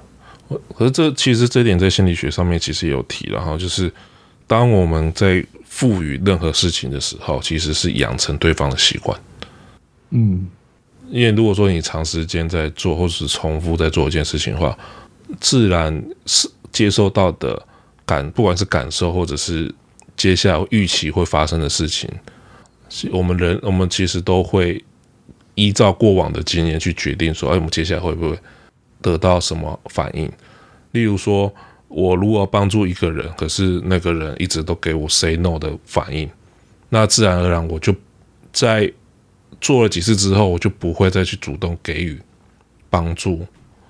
[0.74, 3.92] 可是这其实这点在心理学上面其实也有提了哈，就是
[4.46, 9.20] 当我们在赋予任何事情的时候，其实是养成对方的习惯。
[10.10, 10.48] 嗯，
[11.10, 14.78] 因为如果说你长时间在做，或是重复在做一件事情的话，
[15.40, 17.62] 自然是接受到的
[18.06, 19.74] 感，不管是感受或者是。
[20.16, 22.10] 接下来预期会发生的事情，
[23.12, 24.84] 我们人我们其实都会
[25.58, 28.38] 依照过往的经验去决定说，哎，我们接下来会不会
[29.02, 30.30] 得到什么反应？
[30.92, 31.52] 例如说，
[31.88, 36.30] 我如果帮助一个人，可是那个人一直都给我 say no 的反应，
[36.90, 37.92] 那自然而然我就
[38.52, 38.90] 在
[39.60, 42.16] 做了几次之后，我就不会再去主动给予
[42.88, 43.44] 帮助。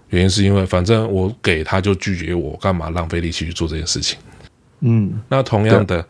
[0.08, 4.18] 原因是因为反正我给他就拒绝我，干嘛浪费力气去做这件事情？
[4.80, 6.02] 嗯，那同样的，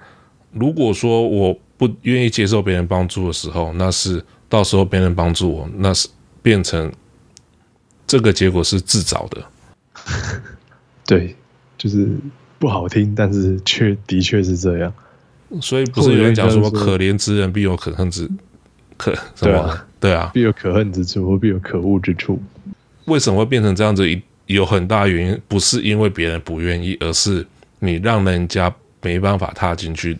[0.52, 6.08] 如果说我不愿意接受别人帮助的时候，那是到时候别人帮助我，那是
[6.42, 6.92] 变成
[8.06, 9.44] 这个结果是自找的。
[11.06, 11.34] 对，
[11.76, 12.08] 就是
[12.58, 14.92] 不好听，但是却的确是这样。
[15.60, 18.28] 所以不是有人讲说“可怜之人必有可恨之
[18.96, 19.78] 可什么”？
[19.98, 22.40] 对啊，必有可恨之处，或必有可恶之处。
[23.06, 24.04] 为什么会变成这样子？
[24.46, 27.46] 有很大原因，不是因为别人不愿意，而是。
[27.80, 30.18] 你让人家没办法踏进去，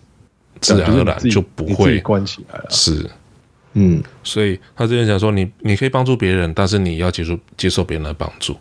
[0.61, 2.67] 自然而然就不会关起来了。
[2.71, 3.11] 是，
[3.81, 8.57] 嗯，所以他之前讲说，你你可以帮助别人，但是你要接受接受别人的帮助。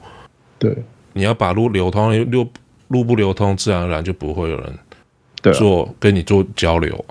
[0.60, 0.78] 对，
[1.14, 2.48] 你要把路流通，路
[2.90, 7.04] 路不流通，自然而然就不会有人做、啊、跟你做交流。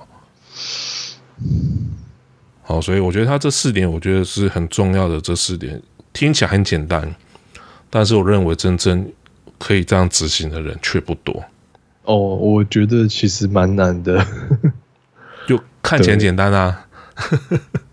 [2.62, 5.20] 好，所以我觉得他这四点，我觉得是很重要的。
[5.20, 7.14] 这四点听起来很简单，
[7.90, 9.12] 但是我认为真正
[9.58, 11.42] 可以这样执行的人却不多。
[12.04, 14.24] 哦，我觉得其实蛮难的，
[15.46, 16.86] 就看起来简单啊，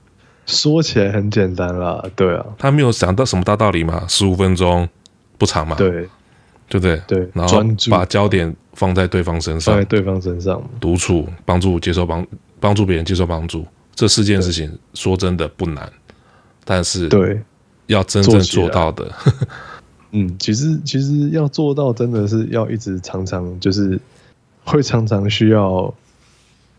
[0.46, 2.04] 说起来很简单啦。
[2.16, 4.88] 对啊，他没有想到什么大道理嘛，十五分钟
[5.38, 5.90] 不长嘛，对，
[6.70, 7.02] 对不对？
[7.08, 12.26] 对，然后把焦点放在对方身上，放在对方身上，独处，帮助接受帮
[12.60, 13.66] 帮助别人接受帮助。
[13.96, 15.92] 这四件事情说真的不难，
[16.64, 17.42] 但是对。
[17.88, 19.12] 要真正做到的，
[20.12, 24.00] 嗯，其实其实要做到真的是要一直常常就是
[24.64, 25.94] 会常常需要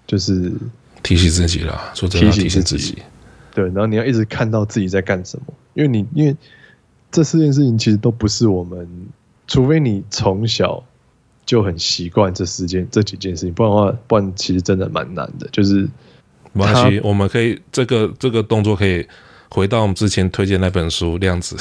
[0.06, 0.50] 就是
[1.02, 3.02] 提醒自己啦，说真的提醒自己，
[3.54, 6.36] 对，然后你要一直看到自己在干什么，因为你因为
[7.10, 8.86] 这四件事情其实都不是我们，
[9.46, 10.84] 除非你从小
[11.46, 15.88] 就很习惯这四件这几件事情，不然的话，不然其实真的蛮难的，就是。
[16.56, 19.04] 没关系，我们可以这个这个动作可以
[19.50, 21.56] 回到我们之前推荐那本书《量子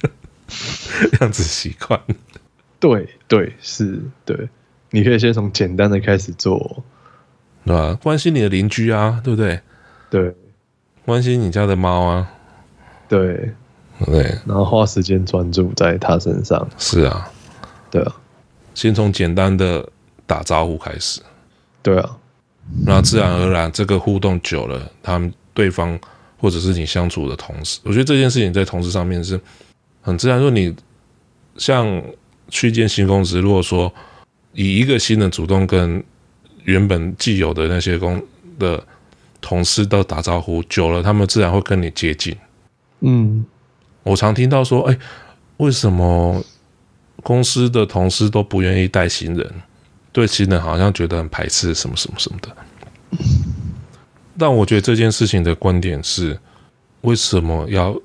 [1.20, 2.00] 量子习惯》。
[2.80, 4.48] 对对是，对，
[4.90, 6.82] 你可以先从简单的开始做，
[7.66, 7.94] 对吧？
[8.02, 9.60] 关心你的邻居啊，对不对？
[10.08, 10.34] 对，
[11.06, 12.28] 关心你家的猫啊，
[13.08, 13.52] 对
[14.04, 16.68] 对，然后花时间专注在它身上。
[16.76, 17.30] 是啊，
[17.90, 18.14] 对啊，
[18.74, 19.88] 先从简单的
[20.26, 21.22] 打招呼开始。
[21.80, 22.18] 对啊。
[22.84, 25.96] 那自然而然，这个互动久了，他们对方
[26.36, 29.40] 或者是你相处的同事，我觉得这件事情在同事上面是
[30.02, 30.40] 很自然。
[30.40, 30.74] 说你
[31.56, 32.02] 像
[32.48, 33.92] 去一间新公司，如果说
[34.52, 36.02] 以一个新的主动跟
[36.64, 38.20] 原本既有的那些工
[38.58, 38.82] 的
[39.46, 42.36] 同事都打招呼，久了，他们自然会跟你接近。
[42.98, 43.46] 嗯，
[44.02, 44.98] 我常听到说，哎，
[45.58, 46.42] 为什么
[47.22, 49.48] 公司的同事都不愿意带新人？
[50.10, 52.56] 对新人好像觉得很排斥，什么什么什么的。
[54.36, 56.36] 但我觉得这件事情的观点是：
[57.02, 57.96] 为什么要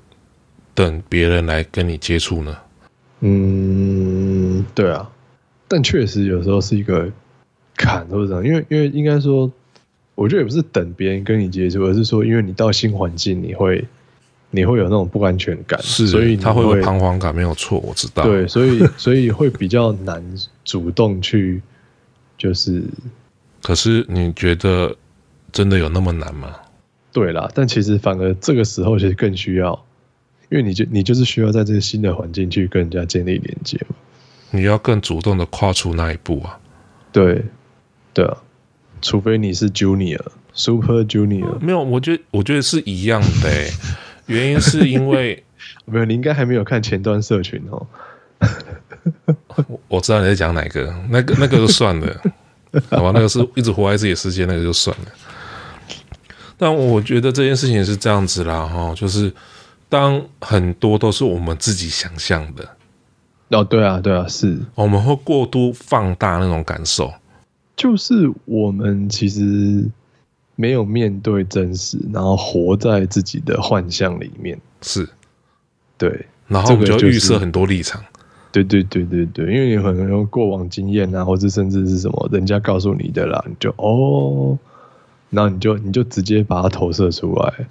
[0.74, 2.56] 等别人来跟你接触呢？
[3.18, 5.10] 嗯，对啊。
[5.66, 7.10] 但确实有时候是一个
[7.76, 9.50] 坎，或者这样，因为因为应该说，
[10.14, 13.84] 我觉得也不是等别人跟你接触，而是说，因为你到新环境，你会
[14.50, 18.24] 你会有那种不安全感，是，所以他会有彷徨感，没有错，我知道。
[18.24, 20.22] 对，所以 所以会比较难
[20.64, 21.60] 主动去。
[22.38, 22.82] 就是，
[23.62, 24.96] 可是你觉得
[25.52, 26.56] 真的有那么难吗？
[27.12, 29.84] 对啦，但其实反而这个时候其实更需要，
[30.50, 33.94] 因为你就你就是需要在这个新的环境去跟人家建立连接嘛。
[34.50, 36.58] 你要更主动的跨出那一步啊。
[37.12, 37.44] 对，
[38.12, 38.36] 对啊，
[39.02, 43.70] 除非你是 Junior、Super Junior，没有，我觉得我觉得是一样的、欸。
[44.26, 45.44] 原因是因为
[45.84, 47.86] 没有，你应该还没有看前端社群哦。
[49.88, 52.20] 我知道你在讲哪个，那个那个就算了，
[52.90, 53.10] 好吧？
[53.12, 55.06] 那个是一直活在自己的世界，那个就算了。
[56.56, 59.32] 但我觉得这件事情是这样子啦，哈，就是
[59.88, 62.68] 当很多都是我们自己想象的，
[63.50, 67.12] 哦，对啊，对啊，是我们会过度放大那种感受，
[67.76, 69.84] 就是我们其实
[70.56, 75.08] 没有面对真实，然后活在自己的幻象里面，是，
[75.98, 78.02] 对，然后我们就预设很多立场。
[78.52, 84.58] 对对对对对，因为你很多过往经验啊，或者甚至是什么人家告诉你的啦，你就哦，
[85.30, 87.66] 然后你就你就直接把它投射出来。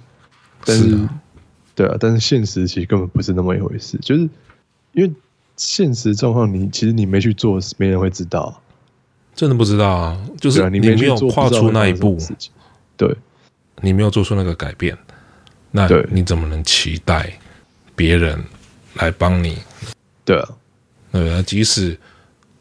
[0.64, 1.20] 但是，是啊。
[1.74, 4.28] 对啊，但是现实其实根本不是那么一回事，就是
[4.92, 5.12] 因为
[5.56, 8.60] 现实状况，你其实你没去做，没人会知道，
[9.34, 12.18] 真的不知道啊，就是你没有跨出那一步，
[12.96, 13.14] 对，
[13.80, 14.96] 你没有做出那个改变，
[15.70, 17.32] 那你怎么能期待
[17.96, 18.42] 别人
[18.94, 19.58] 来帮你？
[20.24, 20.48] 对啊。
[21.10, 21.94] 对啊，即使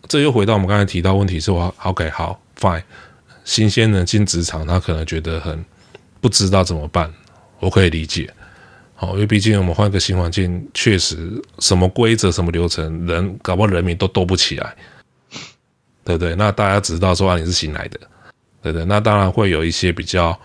[0.09, 2.83] 这又回到我们刚才提到问题是，我 OK 好 fine，
[3.45, 5.63] 新鲜人进职场，他可能觉得很
[6.19, 7.09] 不知道怎么办，
[7.61, 8.29] 我可以理解。
[8.93, 14.75] 好，因为毕竟我们换个新环境，确实什么规则、什么流程，人搞不好人民都斗不起来，
[16.17, 16.35] 对不对？
[16.35, 17.99] 那大家只知道说啊，你是新来的，
[18.61, 18.85] 对不对？
[18.85, 20.37] 那当然会有一些比较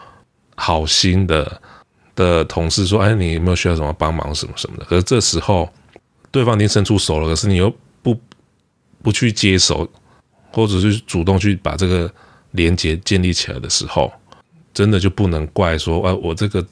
[0.55, 1.61] 好心的
[2.14, 4.85] 的同事说，哎，你有没有需要什么帮忙什么什么的？
[4.85, 5.68] 可是这时候
[6.31, 8.18] 对方已经伸出手了，可是你又不
[9.02, 9.88] 不去接手，
[10.52, 12.11] 或者是主动去把这个
[12.52, 14.12] 连接建立起来的时候，
[14.72, 16.64] 真的就不能怪说啊，我这个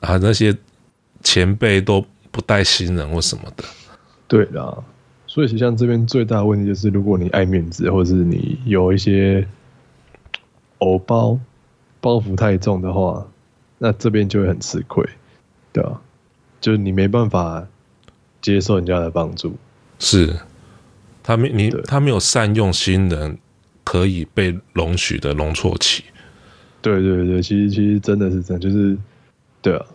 [0.00, 0.56] 啊那些
[1.22, 3.64] 前辈都不带新人或什么的。
[4.28, 4.76] 对啦，
[5.46, 9.46] 所以像这边最大的问题就是，如果你爱面子，或者是你有一些
[10.78, 11.38] 偶包
[12.00, 13.24] 包袱太重的话，
[13.78, 15.04] 那这边就会很吃亏，
[15.72, 16.00] 对吧？
[16.60, 17.64] 就是你没办法
[18.40, 19.56] 接受人家的帮助，
[20.00, 20.34] 是
[21.22, 23.38] 他没你他没有善用新人
[23.84, 26.02] 可以被容许的容错期。
[26.82, 28.98] 对对对，其实其实真的是这样，就是
[29.62, 29.86] 对啊，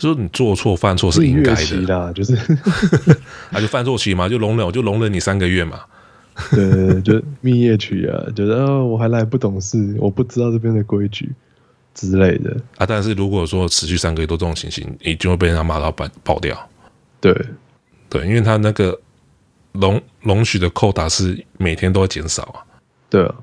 [0.00, 2.34] 就是你做错犯错是应该的啦，就是
[3.52, 5.78] 啊，就犯错期嘛，就容忍我就容忍你三个月嘛。
[6.52, 11.30] 对就蜜月期啊，觉得哦，我还来不懂事，我不知道这边的规矩
[11.92, 12.86] 之类的啊。
[12.86, 16.58] 但是如果说持续三个月都这种情形，你就会被人家骂到爆爆掉。
[17.20, 17.36] 对
[18.08, 18.98] 对，因为他那个
[19.72, 22.64] 容容许的扣打是每天都会减少啊。
[23.10, 23.34] 对啊，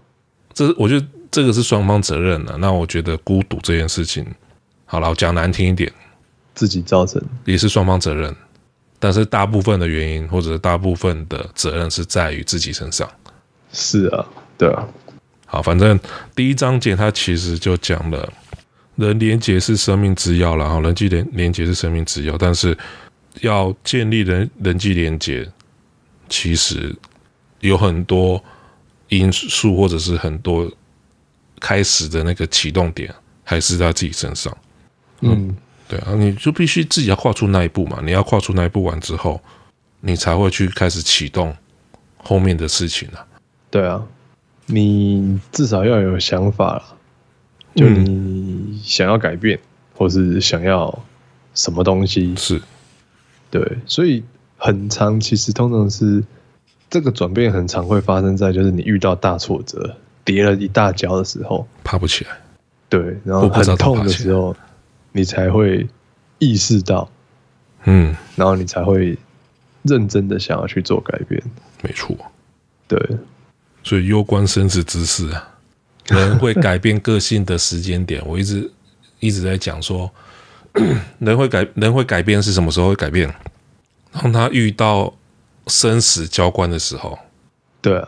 [0.53, 2.57] 这我觉得这个是双方责任的。
[2.57, 4.25] 那我觉得孤独这件事情，
[4.85, 5.91] 好了，我讲难听一点，
[6.57, 8.35] 自己造成也是双方责任。
[8.99, 13.07] 但是大部分的原因，或者大部分的责任是在于自己身上。
[13.71, 14.25] 是啊，
[14.57, 14.87] 对啊。
[15.45, 15.99] 好，反正
[16.35, 18.27] 第一章节它其实就讲了，
[18.95, 22.35] 人连结是生命之钥，然后人际连连结是生命之钥。
[22.39, 22.75] 但是
[23.41, 25.47] 要建立人人际连结，
[26.27, 26.95] 其实
[27.59, 28.43] 有很多
[29.09, 30.67] 因素，或者是很多
[31.59, 34.57] 开始的那个启动点，还是在自己身上。
[35.21, 35.55] 嗯。
[35.89, 37.99] 嗯对啊，你就必须自己要跨出那一步嘛。
[38.03, 39.39] 你要跨出那一步完之后，
[40.01, 41.55] 你才会去开始启动
[42.17, 43.25] 后面的事情啊。
[43.71, 44.03] 对啊，
[44.65, 46.83] 你至少要有想法了，
[47.73, 49.57] 就你想要改变，
[49.95, 51.03] 或是想要
[51.53, 52.35] 什么东西。
[52.35, 52.61] 是，
[53.49, 54.21] 对，所以
[54.57, 56.21] 很长，其实通常是
[56.89, 59.95] 这个转变很常会发生在就是你遇到大挫折、
[60.25, 62.31] 跌了一大跤的时候，爬不起来。
[62.89, 64.53] 对，然后很痛的时候。
[65.17, 65.87] 你才会
[66.37, 67.09] 意识到，
[67.85, 69.17] 嗯，然后你才会
[69.81, 71.41] 认真的想要去做改变。
[71.81, 72.15] 没错，
[72.87, 72.99] 对，
[73.83, 75.57] 所以攸关生死之事啊，
[76.09, 78.71] 人会改变个性的时间点，我一直
[79.19, 80.09] 一直在讲说，
[81.17, 83.33] 人会改，人会改变是什么时候会改变？
[84.11, 85.11] 当他遇到
[85.65, 87.17] 生死交关的时候，
[87.81, 88.07] 对啊，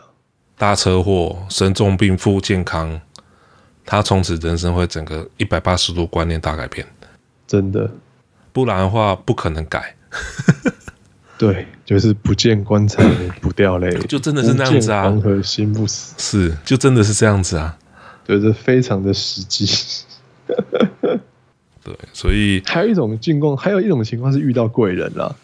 [0.56, 3.00] 大车祸、生重病、负健康，
[3.84, 6.86] 他从此人生会整个一百八十度观念大改变。
[7.50, 7.90] 真的，
[8.52, 9.96] 不然的话不可能改。
[11.36, 13.02] 对，就是不见棺材
[13.40, 15.02] 不掉泪， 就真的是那样子啊。
[15.02, 17.76] 黄河心不死，是，就真的是这样子啊。
[18.24, 19.66] 对，这非常的实际。
[21.82, 25.34] 对，所以还有一种进攻，还有一种情况是遇到贵人啦。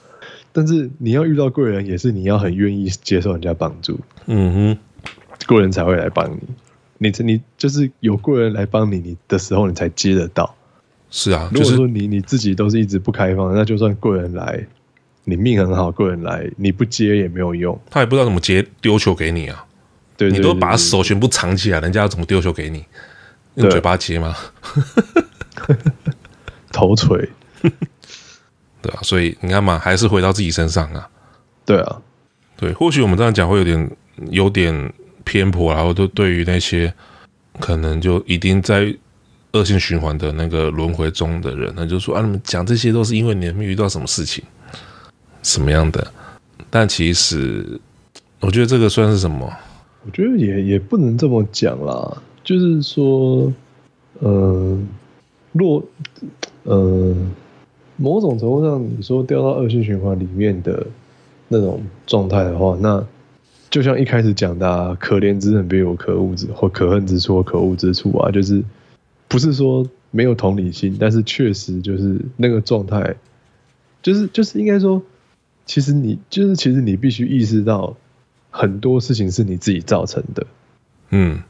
[0.52, 3.98] 但是你要遇到贵人，也是你要很愿意接受人家帮助。
[4.26, 4.78] 嗯哼，
[5.48, 6.38] 贵人才会来帮你。
[6.98, 10.54] 你你就是有贵人来帮你，你的时候你才接得到。
[11.10, 14.66] 是啊，如果说你你自己都是一直不开放，那就算贵人来，
[15.24, 19.64] 你命很好，贵人来你不接也没有用，他也不知道怎么接，丢球给你啊。
[20.16, 22.84] 对，你都把手全部藏起来，人家要怎么丢球给你？
[23.54, 24.34] 用嘴巴接吗？
[26.72, 27.28] 头锤，
[28.82, 31.08] 对啊，所以你看嘛，还是回到自己身上啊。
[31.64, 32.02] 对啊，
[32.56, 33.90] 对，或许我们这样讲会有点
[34.30, 34.92] 有点
[35.24, 36.92] 偏颇，然后就对于那些
[37.60, 38.94] 可能就一定在。
[39.56, 44.44] 恶性循环的那个轮回中的人，那就说啊，你们讲这些都是因为你们遇到什么事情，
[45.42, 46.06] 什么样的？
[46.68, 47.80] 但其实，
[48.40, 49.50] 我觉得这个算是什么？
[50.04, 52.22] 我觉得也也不能这么讲啦。
[52.44, 53.52] 就是说，
[54.20, 54.78] 呃，
[55.52, 55.82] 若，
[56.64, 57.16] 嗯、呃，
[57.96, 60.86] 某种程度上，你说掉到恶性循环里面的
[61.48, 63.04] 那种状态的话，那
[63.70, 68.62] 就像一开始讲的、啊，可怜之人必有可恶之或可恨之处或可恶之处啊，就是。
[69.28, 73.16] 不是说没有同理心，但是确实就是那个状态，
[74.02, 75.02] 就是就是应该说，
[75.64, 77.96] 其实你就是其实你必须意识到
[78.50, 80.46] 很多事情是你自己造成的，
[81.10, 81.42] 嗯，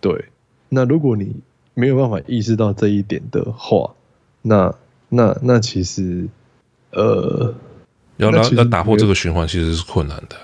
[0.00, 0.26] 对。
[0.68, 1.34] 那如果你
[1.74, 3.94] 没有办法意识到这一点的话，
[4.42, 4.74] 那
[5.08, 6.28] 那那其实
[6.92, 7.54] 呃，
[8.18, 10.36] 要要要打破这个循环其实是困难的。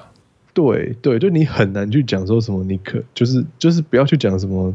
[0.53, 4.75] 对对，就你很难去讲说什么，你可就是就是不要去讲什么。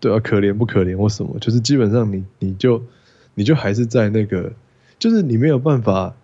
[0.00, 2.82] 对啊，可怜不可怜或什么，就是基本上你你就
[3.34, 4.50] 你就还是在那个，
[4.98, 6.14] 就是你没有办法，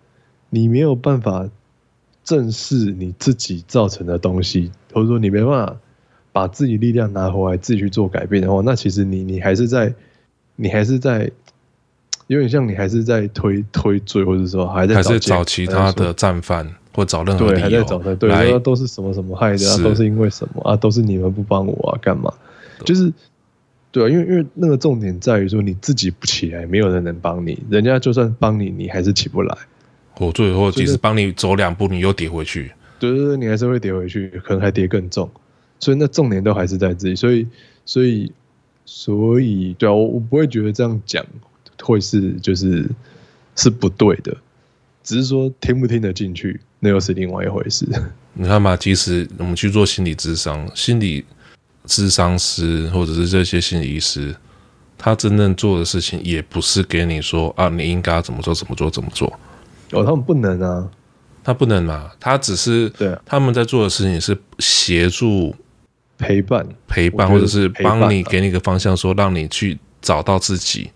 [0.49, 1.47] 你没有办法
[2.23, 5.77] 正视你自己造成的东西，或者说你没办法
[6.31, 9.93] 把自己力量拿回来自己去做改变的话，那其实你你还是在，
[10.55, 11.31] 你还是在，
[12.25, 22.33] 有点像你还是在推推罪，或者说还在找还是找其他的战犯，或找任何对还在找他，对，说都是什么什么害的啊，都是因为什么啊，都是你们不帮我啊，干嘛？
[22.83, 23.13] 就是。
[23.97, 27.57] 对啊，因为因为那个重点在于说你自己不起来，没有人能帮你。
[27.67, 29.57] 人家就算帮你，你还是起不来。
[30.19, 32.71] 我最后即使帮你走两步，你又跌回去。
[32.99, 35.27] 对对对，你还是会跌回去，可能还跌更重。
[35.79, 37.15] 所以那重点都还是在自己。
[37.15, 37.47] 所以
[37.85, 38.31] 所以
[38.85, 41.25] 所以，对啊，我我不会觉得这样讲
[41.81, 42.87] 会是就是
[43.55, 44.37] 是不对的，
[45.03, 47.87] 只是说听不听得进去，那又是另外一回事。
[48.39, 51.25] 你看嘛，即使我们去做心理智商，心理
[51.87, 54.35] 咨商师或者是这些心理医师，
[54.97, 59.27] 他真正做的事情也不是给你说啊，你应该怎么做怎么做怎么做。
[59.91, 60.87] 哦，他们不能啊，
[61.43, 65.55] 他不能嘛，他只是对他们在做的事情是协助。
[66.19, 70.89] 陪伴，陪伴，或者是帮你给你一个方向，说让你去找到自己，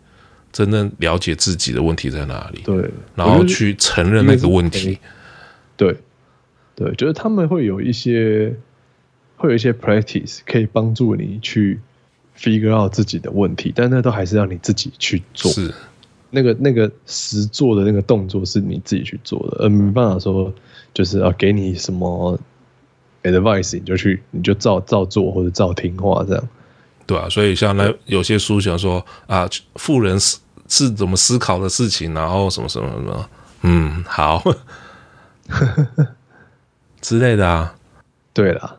[0.51, 2.63] 真正了解自己的问题在哪里。
[2.65, 4.97] 对，然后去承认那个问题。
[5.77, 5.95] 对，
[6.73, 8.51] 对，就是他们会有一些，
[9.41, 11.79] 会有一些 practice 可以帮助你去
[12.37, 15.51] figure out 自己的问题，但那都还是让你自己去做。
[15.51, 15.73] 是，
[16.29, 20.53] 那个那个实做的那个动作是你自己去做的，而没办法说
[20.93, 22.39] 就是啊给你什么。
[23.23, 26.49] advice 你就去，你就照照做或者照听话这样，
[27.05, 33.29] 对啊，所以像那有些书想说啊，富人是是怎么思考的事情，然后什么什么什么，
[33.61, 34.43] 嗯，好
[36.99, 37.75] 之类的啊。
[38.33, 38.77] 对啦，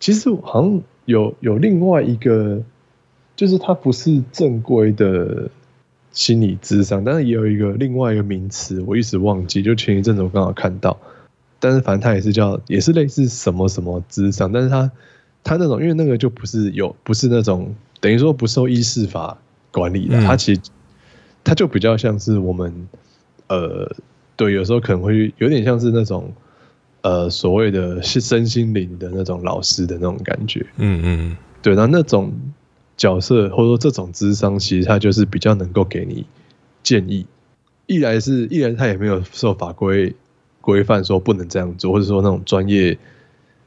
[0.00, 2.62] 其实好像有有另外一个，
[3.36, 5.50] 就是它不是正规的
[6.12, 10.96] 心理咨商，但是也有一个另外一个名词，我一直忘记，就前一阵子我刚好看到。
[11.60, 14.90] 但是反正它也是叫，也是类似什么什么智商，但是它
[15.42, 19.36] 它那种，因为那个就不是有，不是那种等于说不受医事法
[19.72, 20.60] 管理的，它其实
[21.42, 22.88] 它就比较像是我们
[23.48, 23.90] 呃，
[24.36, 26.32] 对，有时候可能会有点像是那种
[27.02, 32.32] 呃所谓的身心灵的那种老师的那种感觉，嗯嗯，对，那那种
[32.96, 36.24] 角色或者说这种智商，其实他就是比较能够给你
[36.82, 37.26] 建议，
[37.86, 40.14] 一来是，一来他也没有受法规。
[40.60, 42.98] 规范说不能这样做，或者说那种专业，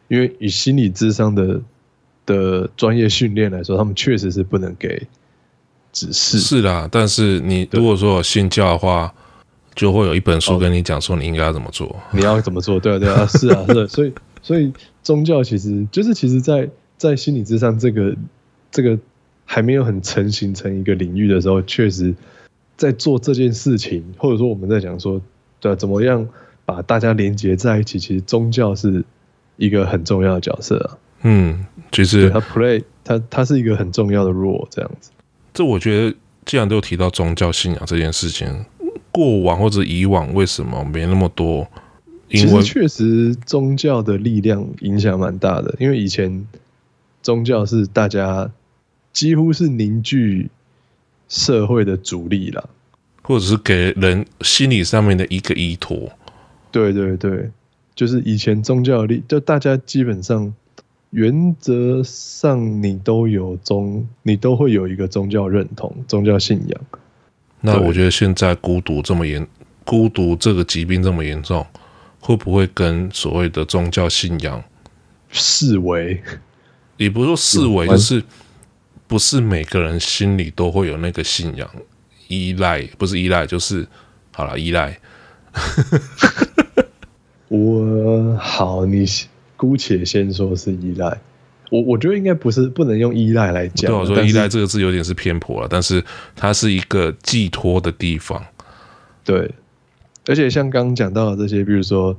[0.07, 1.59] 因为以心理智商的
[2.27, 5.07] 的专业训练来说，他们确实是不能给
[5.91, 6.37] 指示。
[6.37, 9.11] 是啦，但是你如果说有信教的话，
[9.75, 12.79] 就会有一本书跟你讲说你应该要怎么做，你要怎么做？
[12.79, 13.87] 对啊，对啊， 是啊，是啊。
[13.87, 14.71] 所以，所以
[15.03, 16.61] 宗教其实就是，其实在，
[16.97, 18.15] 在在心理之上这个
[18.71, 18.97] 这个
[19.45, 22.13] 还没有很成型成一个领域的时候，确实
[22.77, 25.21] 在做这件事情，或者说我们在讲说，
[25.59, 26.27] 对啊，怎么样？
[26.63, 29.03] 把大家连接在一起，其实宗教是
[29.57, 30.97] 一个很重要的角色啊。
[31.23, 35.11] 嗯，其实他 play 他他是一个很重要的 role，这样子。
[35.53, 36.15] 这我觉得，
[36.45, 38.63] 既然都提到宗教信仰这件事情，
[39.11, 41.67] 过往或者以往为什么没那么多？
[42.29, 46.47] 因为其实确实宗教的力量影响蛮大的，因为以前
[47.21, 48.49] 宗教是大家
[49.11, 50.49] 几乎是凝聚
[51.27, 52.69] 社会的主力了，
[53.21, 56.09] 或者是给人心理上面的一个依托。
[56.71, 57.51] 对对对，
[57.93, 60.53] 就是以前宗教力，就大家基本上
[61.09, 66.81] 原则上你都有宗，你都会有一个宗教认同、宗教信仰。
[67.61, 69.47] 那我觉得现在孤独这么严，
[69.85, 71.65] 孤独这个疾病这么严重，
[72.19, 74.63] 会不会跟所谓的宗教信仰
[75.29, 76.21] 视为？
[76.97, 78.23] 也不是说视为，就是
[79.07, 81.69] 不是每个人心里都会有那个信仰
[82.27, 83.87] 依赖，不是依赖，就是
[84.31, 84.99] 好了依赖。
[87.47, 89.05] 我好，你
[89.57, 91.19] 姑且先说是依赖。
[91.71, 93.89] 我我觉得应该不是，不能用依赖来讲。
[93.89, 96.03] 对我说依赖这个字有点是偏颇了，但是
[96.35, 98.43] 它是一个寄托的地方。
[99.23, 99.49] 对，
[100.27, 102.15] 而且像刚刚讲到的这些，比如说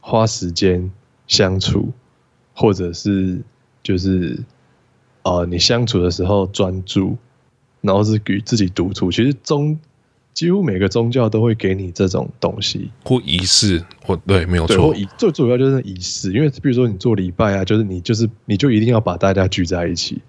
[0.00, 0.90] 花时间
[1.26, 1.90] 相处，
[2.52, 3.40] 或者是
[3.82, 4.38] 就是
[5.22, 7.16] 呃，你相处的时候专注，
[7.80, 9.78] 然后是与自己独处，其实中。
[10.32, 14.94] 几乎每个宗教都会给你这种东西或仪式，或对，没有错。
[15.18, 20.22] 最主要就是仪式，因为比如说你做礼拜啊，就是你就是你就一定要把大家聚在一起，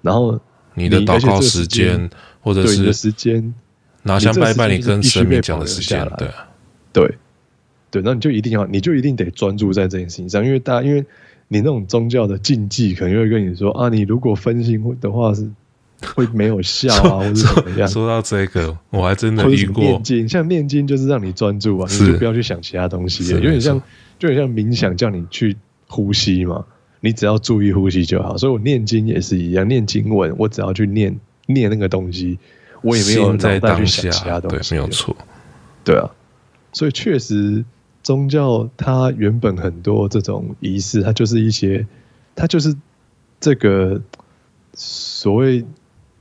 [0.00, 0.40] 然后
[0.74, 2.10] 你的祷告时间，
[2.40, 3.54] 或者是你的时间
[4.02, 6.28] 拿香拜拜，你跟神明讲的时间，对
[6.92, 7.14] 对
[7.90, 11.04] 对，那你就一定要，你就一定得专注在这件事情上，因为大家因为
[11.48, 15.48] 你那种宗教的禁忌，可能会跟你说啊，你如果分心的话是。
[16.14, 17.88] 会没有效啊，或者怎么样？
[17.88, 19.82] 说到这个，我还真的遇过。
[19.82, 23.80] 念经，像念经就是让你专注啊，你就不要去想其他东西，有点像，
[24.18, 26.64] 就很像冥想，叫你去呼吸嘛。
[27.00, 28.36] 你只要注意呼吸就好。
[28.36, 32.38] 所以我念经也是一样，念经文，我只要去念念那个东西，
[32.82, 35.16] 我也没有脑袋去想其他东西，没有错。
[35.82, 36.10] 对啊，
[36.72, 37.64] 所以确实
[38.02, 41.86] 宗教它原本很多这种仪式，它就是一些，
[42.34, 42.76] 它就是
[43.40, 43.98] 这个
[44.74, 45.64] 所谓。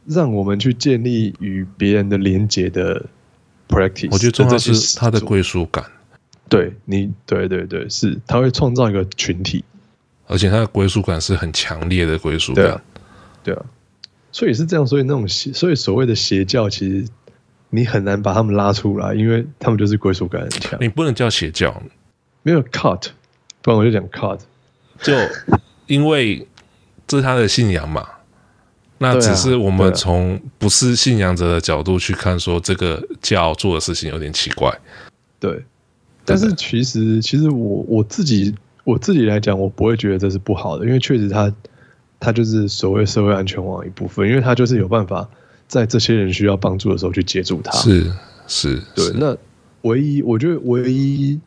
[0.05, 3.05] 让我们去建立与别人的连接的
[3.67, 5.83] practice，我觉得重要是他的归属感。
[6.47, 9.63] 对你，对对对，是他会创造一个群体，
[10.27, 12.63] 而且他的归属感是很强烈的归属感。
[12.63, 12.81] 对啊，
[13.43, 13.65] 对啊，
[14.31, 17.07] 所以是这样，所以那种邪，所以所谓的邪教，其实
[17.71, 20.77] 你很难把他们拉出来，因为他们就是归属感很强。
[20.79, 21.81] 你不能叫邪教，
[22.43, 23.07] 没有 cut，
[23.63, 24.39] 不然我就讲 cut，
[25.01, 25.13] 就
[25.87, 26.47] 因为
[27.07, 28.07] 这是他的信仰嘛。
[28.97, 34.73] 那只是我们从不是信仰者的角度去看，说这个教做的事情有点奇怪。
[35.37, 35.63] 对，
[36.23, 41.53] 但是其实其实我我自己我自己来讲，我不会觉得这是不好的，因为确实他
[42.21, 45.29] 他就是所谓社会安全网一部分，因为他就是有办法
[45.67, 47.71] 在这些人需要帮助的时候去接住他。
[47.73, 48.09] 是
[48.47, 49.11] 是，对。
[49.15, 49.35] 那
[49.81, 51.37] 唯一我觉得唯一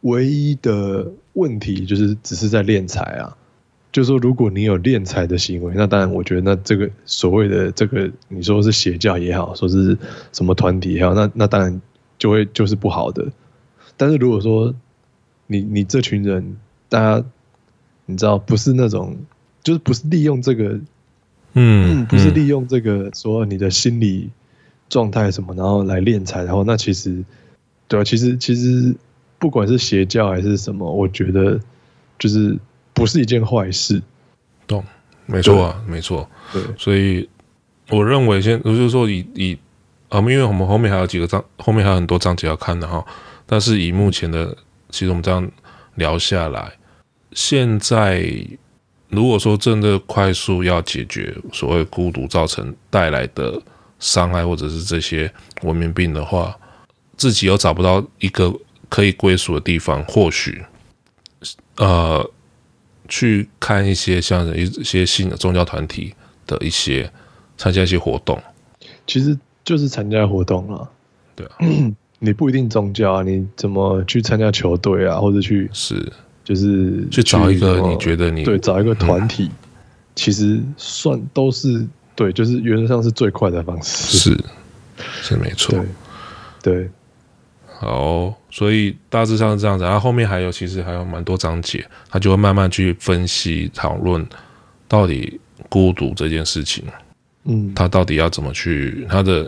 [0.00, 3.36] 唯一的问题就是只是在敛财啊。
[3.96, 9.96] 就是说，如果你有敛财的行为，那当然，我觉得那这个所谓的这个，你说是邪教也好，说是
[10.34, 11.80] 什么团体也好，那那当然
[12.18, 13.26] 就会就是不好的。
[13.96, 14.74] 但是如果说
[15.46, 16.58] 你你这群人，
[16.90, 17.24] 大家
[18.04, 19.16] 你知道不是那种，
[19.62, 20.78] 就是不是利用这个，
[21.54, 24.28] 嗯，嗯，不是利用这个说你的心理
[24.90, 27.24] 状态什么，然后来敛财，然后那其实
[27.88, 28.94] 对啊，其实其实
[29.38, 31.58] 不管是邪教还是什么，我觉得
[32.18, 32.58] 就是。
[32.96, 34.02] 不是一件坏事，
[34.66, 34.82] 懂？
[35.26, 36.26] 没错啊，没错。
[36.50, 37.28] 对，所以
[37.90, 39.58] 我认为先，就是说以以
[40.08, 43.04] 啊，因为我们后面还有几个章，后面还有很多章节要看的哈。
[43.44, 44.56] 但是以目前的，
[44.88, 45.46] 其实我们这样
[45.96, 46.72] 聊下来，
[47.32, 48.24] 现在
[49.10, 53.60] 如果说真的快速要解决所谓孤独造成带来的
[53.98, 55.30] 伤害，或者是这些
[55.62, 56.56] 文明病的话，
[57.18, 58.50] 自己又找不到一个
[58.88, 60.64] 可以归属的地方，或许
[61.76, 62.30] 呃。
[63.08, 66.14] 去看一些像一些新的宗教团体
[66.46, 67.10] 的一些
[67.56, 68.40] 参加一些活动，
[69.06, 70.90] 其实就是参加活动了。
[71.34, 71.56] 对啊，
[72.18, 76.12] 你不一定宗教啊，你怎么去参加球队啊，或者去是
[76.44, 79.50] 就是去找一个你觉得你对找一个团体，嗯、
[80.14, 84.18] 其实算都是对，就是原则上是最快的方式。
[84.18, 84.44] 是
[85.22, 85.84] 是没错，对。
[86.62, 86.90] 对
[87.78, 94.26] 好，所以大致上是这样子，然后后面还有其实还有蛮多章节，他就会慢慢去分析讨论
[94.88, 95.38] 到底
[95.68, 96.82] 孤独这件事情，
[97.44, 99.46] 嗯，他到底要怎么去他的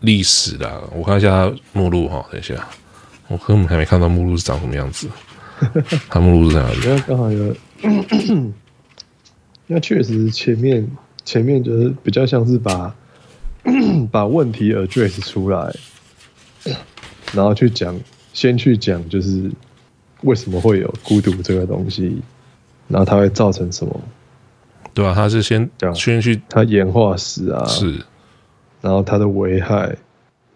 [0.00, 0.82] 历史啦。
[0.92, 2.54] 我看一下他目录哈，等一下，
[3.28, 5.08] 我根本还没看到目录是长什么样子，
[6.10, 7.56] 他目录是这样子，因为刚好有，
[9.68, 10.84] 那确实前面
[11.24, 12.92] 前面就是比较像是把
[14.10, 15.72] 把问题 address 出来。
[17.32, 17.98] 然后去讲，
[18.34, 19.50] 先去讲，就是
[20.22, 22.20] 为什么会有孤独这个东西，
[22.88, 23.98] 然后它会造成什么？
[24.92, 27.98] 对啊，它是先先去它演化史啊，是，
[28.80, 29.96] 然后它的危害，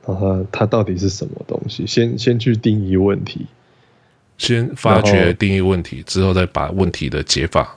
[0.06, 1.86] 然后它它到底是什么东西？
[1.86, 3.46] 先先去定义问题，
[4.36, 7.76] 先发掘定义问题，之后再把问题的解法，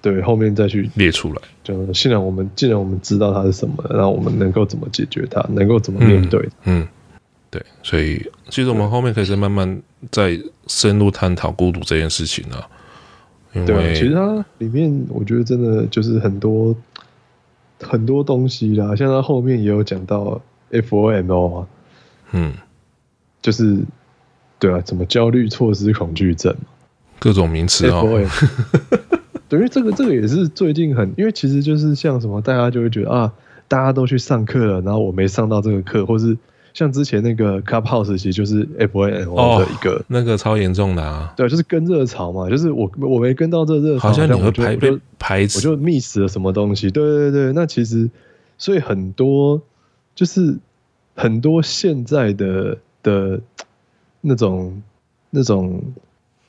[0.00, 1.42] 对，后面再去列出来。
[1.64, 6.40] 就既然我们既然我们知道它是什么，然后我们能够怎么解决它，能够怎么面对？
[6.64, 6.82] 嗯。
[6.82, 6.88] 嗯
[7.50, 9.82] 对，所以其实我们后面可以再慢慢
[10.12, 12.64] 再深入探讨孤独这件事情啊。
[13.52, 16.72] 因为对，其实它里面我觉得真的就是很多
[17.80, 20.40] 很多东西啦，像它后面也有讲到
[20.70, 21.66] FOMO 啊，
[22.30, 22.54] 嗯，
[23.42, 23.78] 就是
[24.60, 26.54] 对啊，怎么焦虑错失恐惧症，
[27.18, 28.00] 各种名词啊。
[29.50, 33.32] 对，因为这个这个也是最近很，因为其实就是像什么，大家就会觉得啊，
[33.66, 36.38] 大家都去上课了，然后我没上到这个课，或是。
[36.74, 41.32] 像之前那个 Clubhouse 其实就是 FOMO 的一个、哦，那个超严重的啊。
[41.36, 46.90] 对，就是跟热潮嘛，就是我我没跟到这热潮，好像你会排被排斥，我就 miss 了什么东西。
[46.90, 48.08] 对对对，那其实
[48.58, 49.60] 所以很多
[50.14, 50.56] 就是
[51.14, 53.40] 很多现在的的
[54.20, 54.82] 那种
[55.30, 55.82] 那种，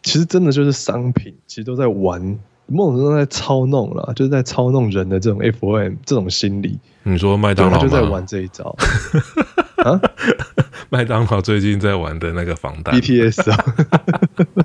[0.03, 2.39] 其实真的就是商品，其实都在玩。
[2.67, 6.79] 某种程度在操弄了，就是在操弄人的这种 FOM 这种心理。
[7.03, 8.73] 你说麦当劳就在玩这一招
[9.83, 10.01] 啊？
[10.89, 13.65] 麦当劳最近在玩的那个防弹 BTS 啊，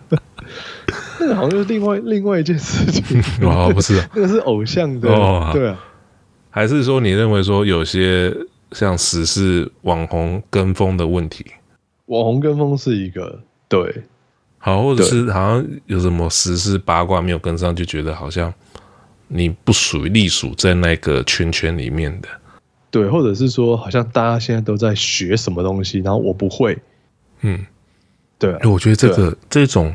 [1.21, 5.79] 那个好像就是另外另外一件事情 哦，不是，那个是偶像的哦，对啊，
[6.51, 8.35] 还是说你认为说有些
[8.73, 11.47] 像时事网红跟风的问题？
[12.07, 14.03] 网红跟风是一个对。
[14.59, 18.53] 好，或者是好像有什么时事八卦没有跟上，就觉得好像
[19.29, 22.29] 你不属于隶属在那个圈圈里面的。
[22.91, 26.79] 对，或者是说，好像大家现在都在学什么东西，然后我不会。
[27.41, 27.67] 嗯，
[28.39, 29.95] 对啊，我觉得这个这种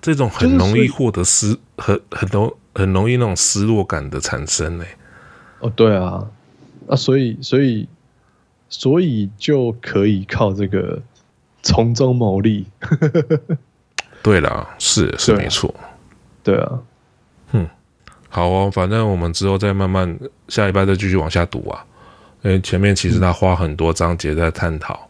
[0.00, 4.84] 这种很容易获得失，很很多很容易那种失落感的产生呢。
[5.60, 6.26] 哦，对啊，
[6.88, 7.88] 啊，所以所以
[8.68, 11.02] 所以就可以靠这个
[11.62, 12.66] 从中牟利。
[14.22, 15.74] 对了，是是没错，
[16.42, 16.80] 对啊，
[17.52, 17.68] 嗯，
[18.30, 21.84] 好哦，反正我们之后再慢慢下礼拜再继续往下读啊，
[22.44, 25.08] 因为前面其实他花很多章节在探讨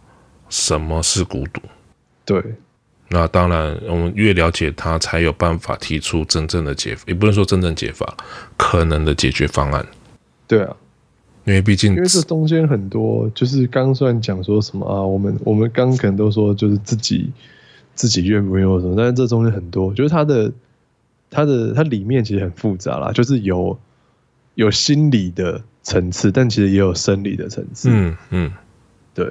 [0.49, 1.61] 什么是孤独。
[2.25, 2.41] 对，
[3.09, 8.17] 那当然，我们越了解他，才有办法提出真正的解，也不能说真正解法，
[8.57, 9.85] 可能的解决方案。
[10.47, 10.77] 对啊，
[11.45, 17.33] 因为毕竟，因为这中间很多，就是刚虽然讲说什么啊，我们我们刚可能都说就是自己
[17.97, 20.53] 自己愿不愿意什么，但是这中间很多，就是他的
[21.31, 23.77] 他的他里面其实很复杂啦，就是有
[24.55, 25.61] 有心理的。
[25.85, 27.89] 层次，但其实也有生理的层次。
[27.93, 28.53] 嗯嗯，
[29.15, 29.25] 对。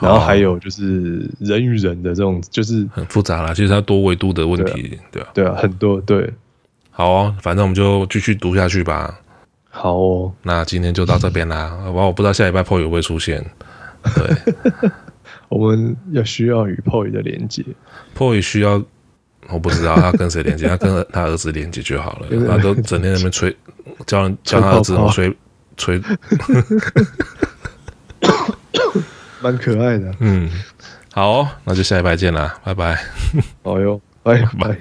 [0.00, 6.28] 然后还有就是人与人的这种，就是很复杂啦，其实它多维度的问题，对啊，对啊，很多对。
[6.90, 9.20] 好哦，反正我们就继续读下去吧。
[9.70, 11.76] 好哦，那今天就到这边啦。
[11.86, 13.44] 我我不知道下礼拜 PO 会不会出现。
[14.16, 14.90] 对，
[15.48, 17.64] 我们要需要与 PO 的连接。
[18.16, 18.82] PO 需要，
[19.48, 22.26] 我不知道他跟谁连接，他跟他儿子连接就好了。
[22.48, 23.56] 他都整天在那边吹，
[24.06, 25.32] 教人教他儿子吹。
[25.76, 26.00] 吹，
[29.40, 30.14] 蛮可爱的。
[30.20, 30.50] 嗯，
[31.12, 32.98] 好哦，那就下一拜见啦，拜拜。
[33.62, 34.78] 好哟，拜拜。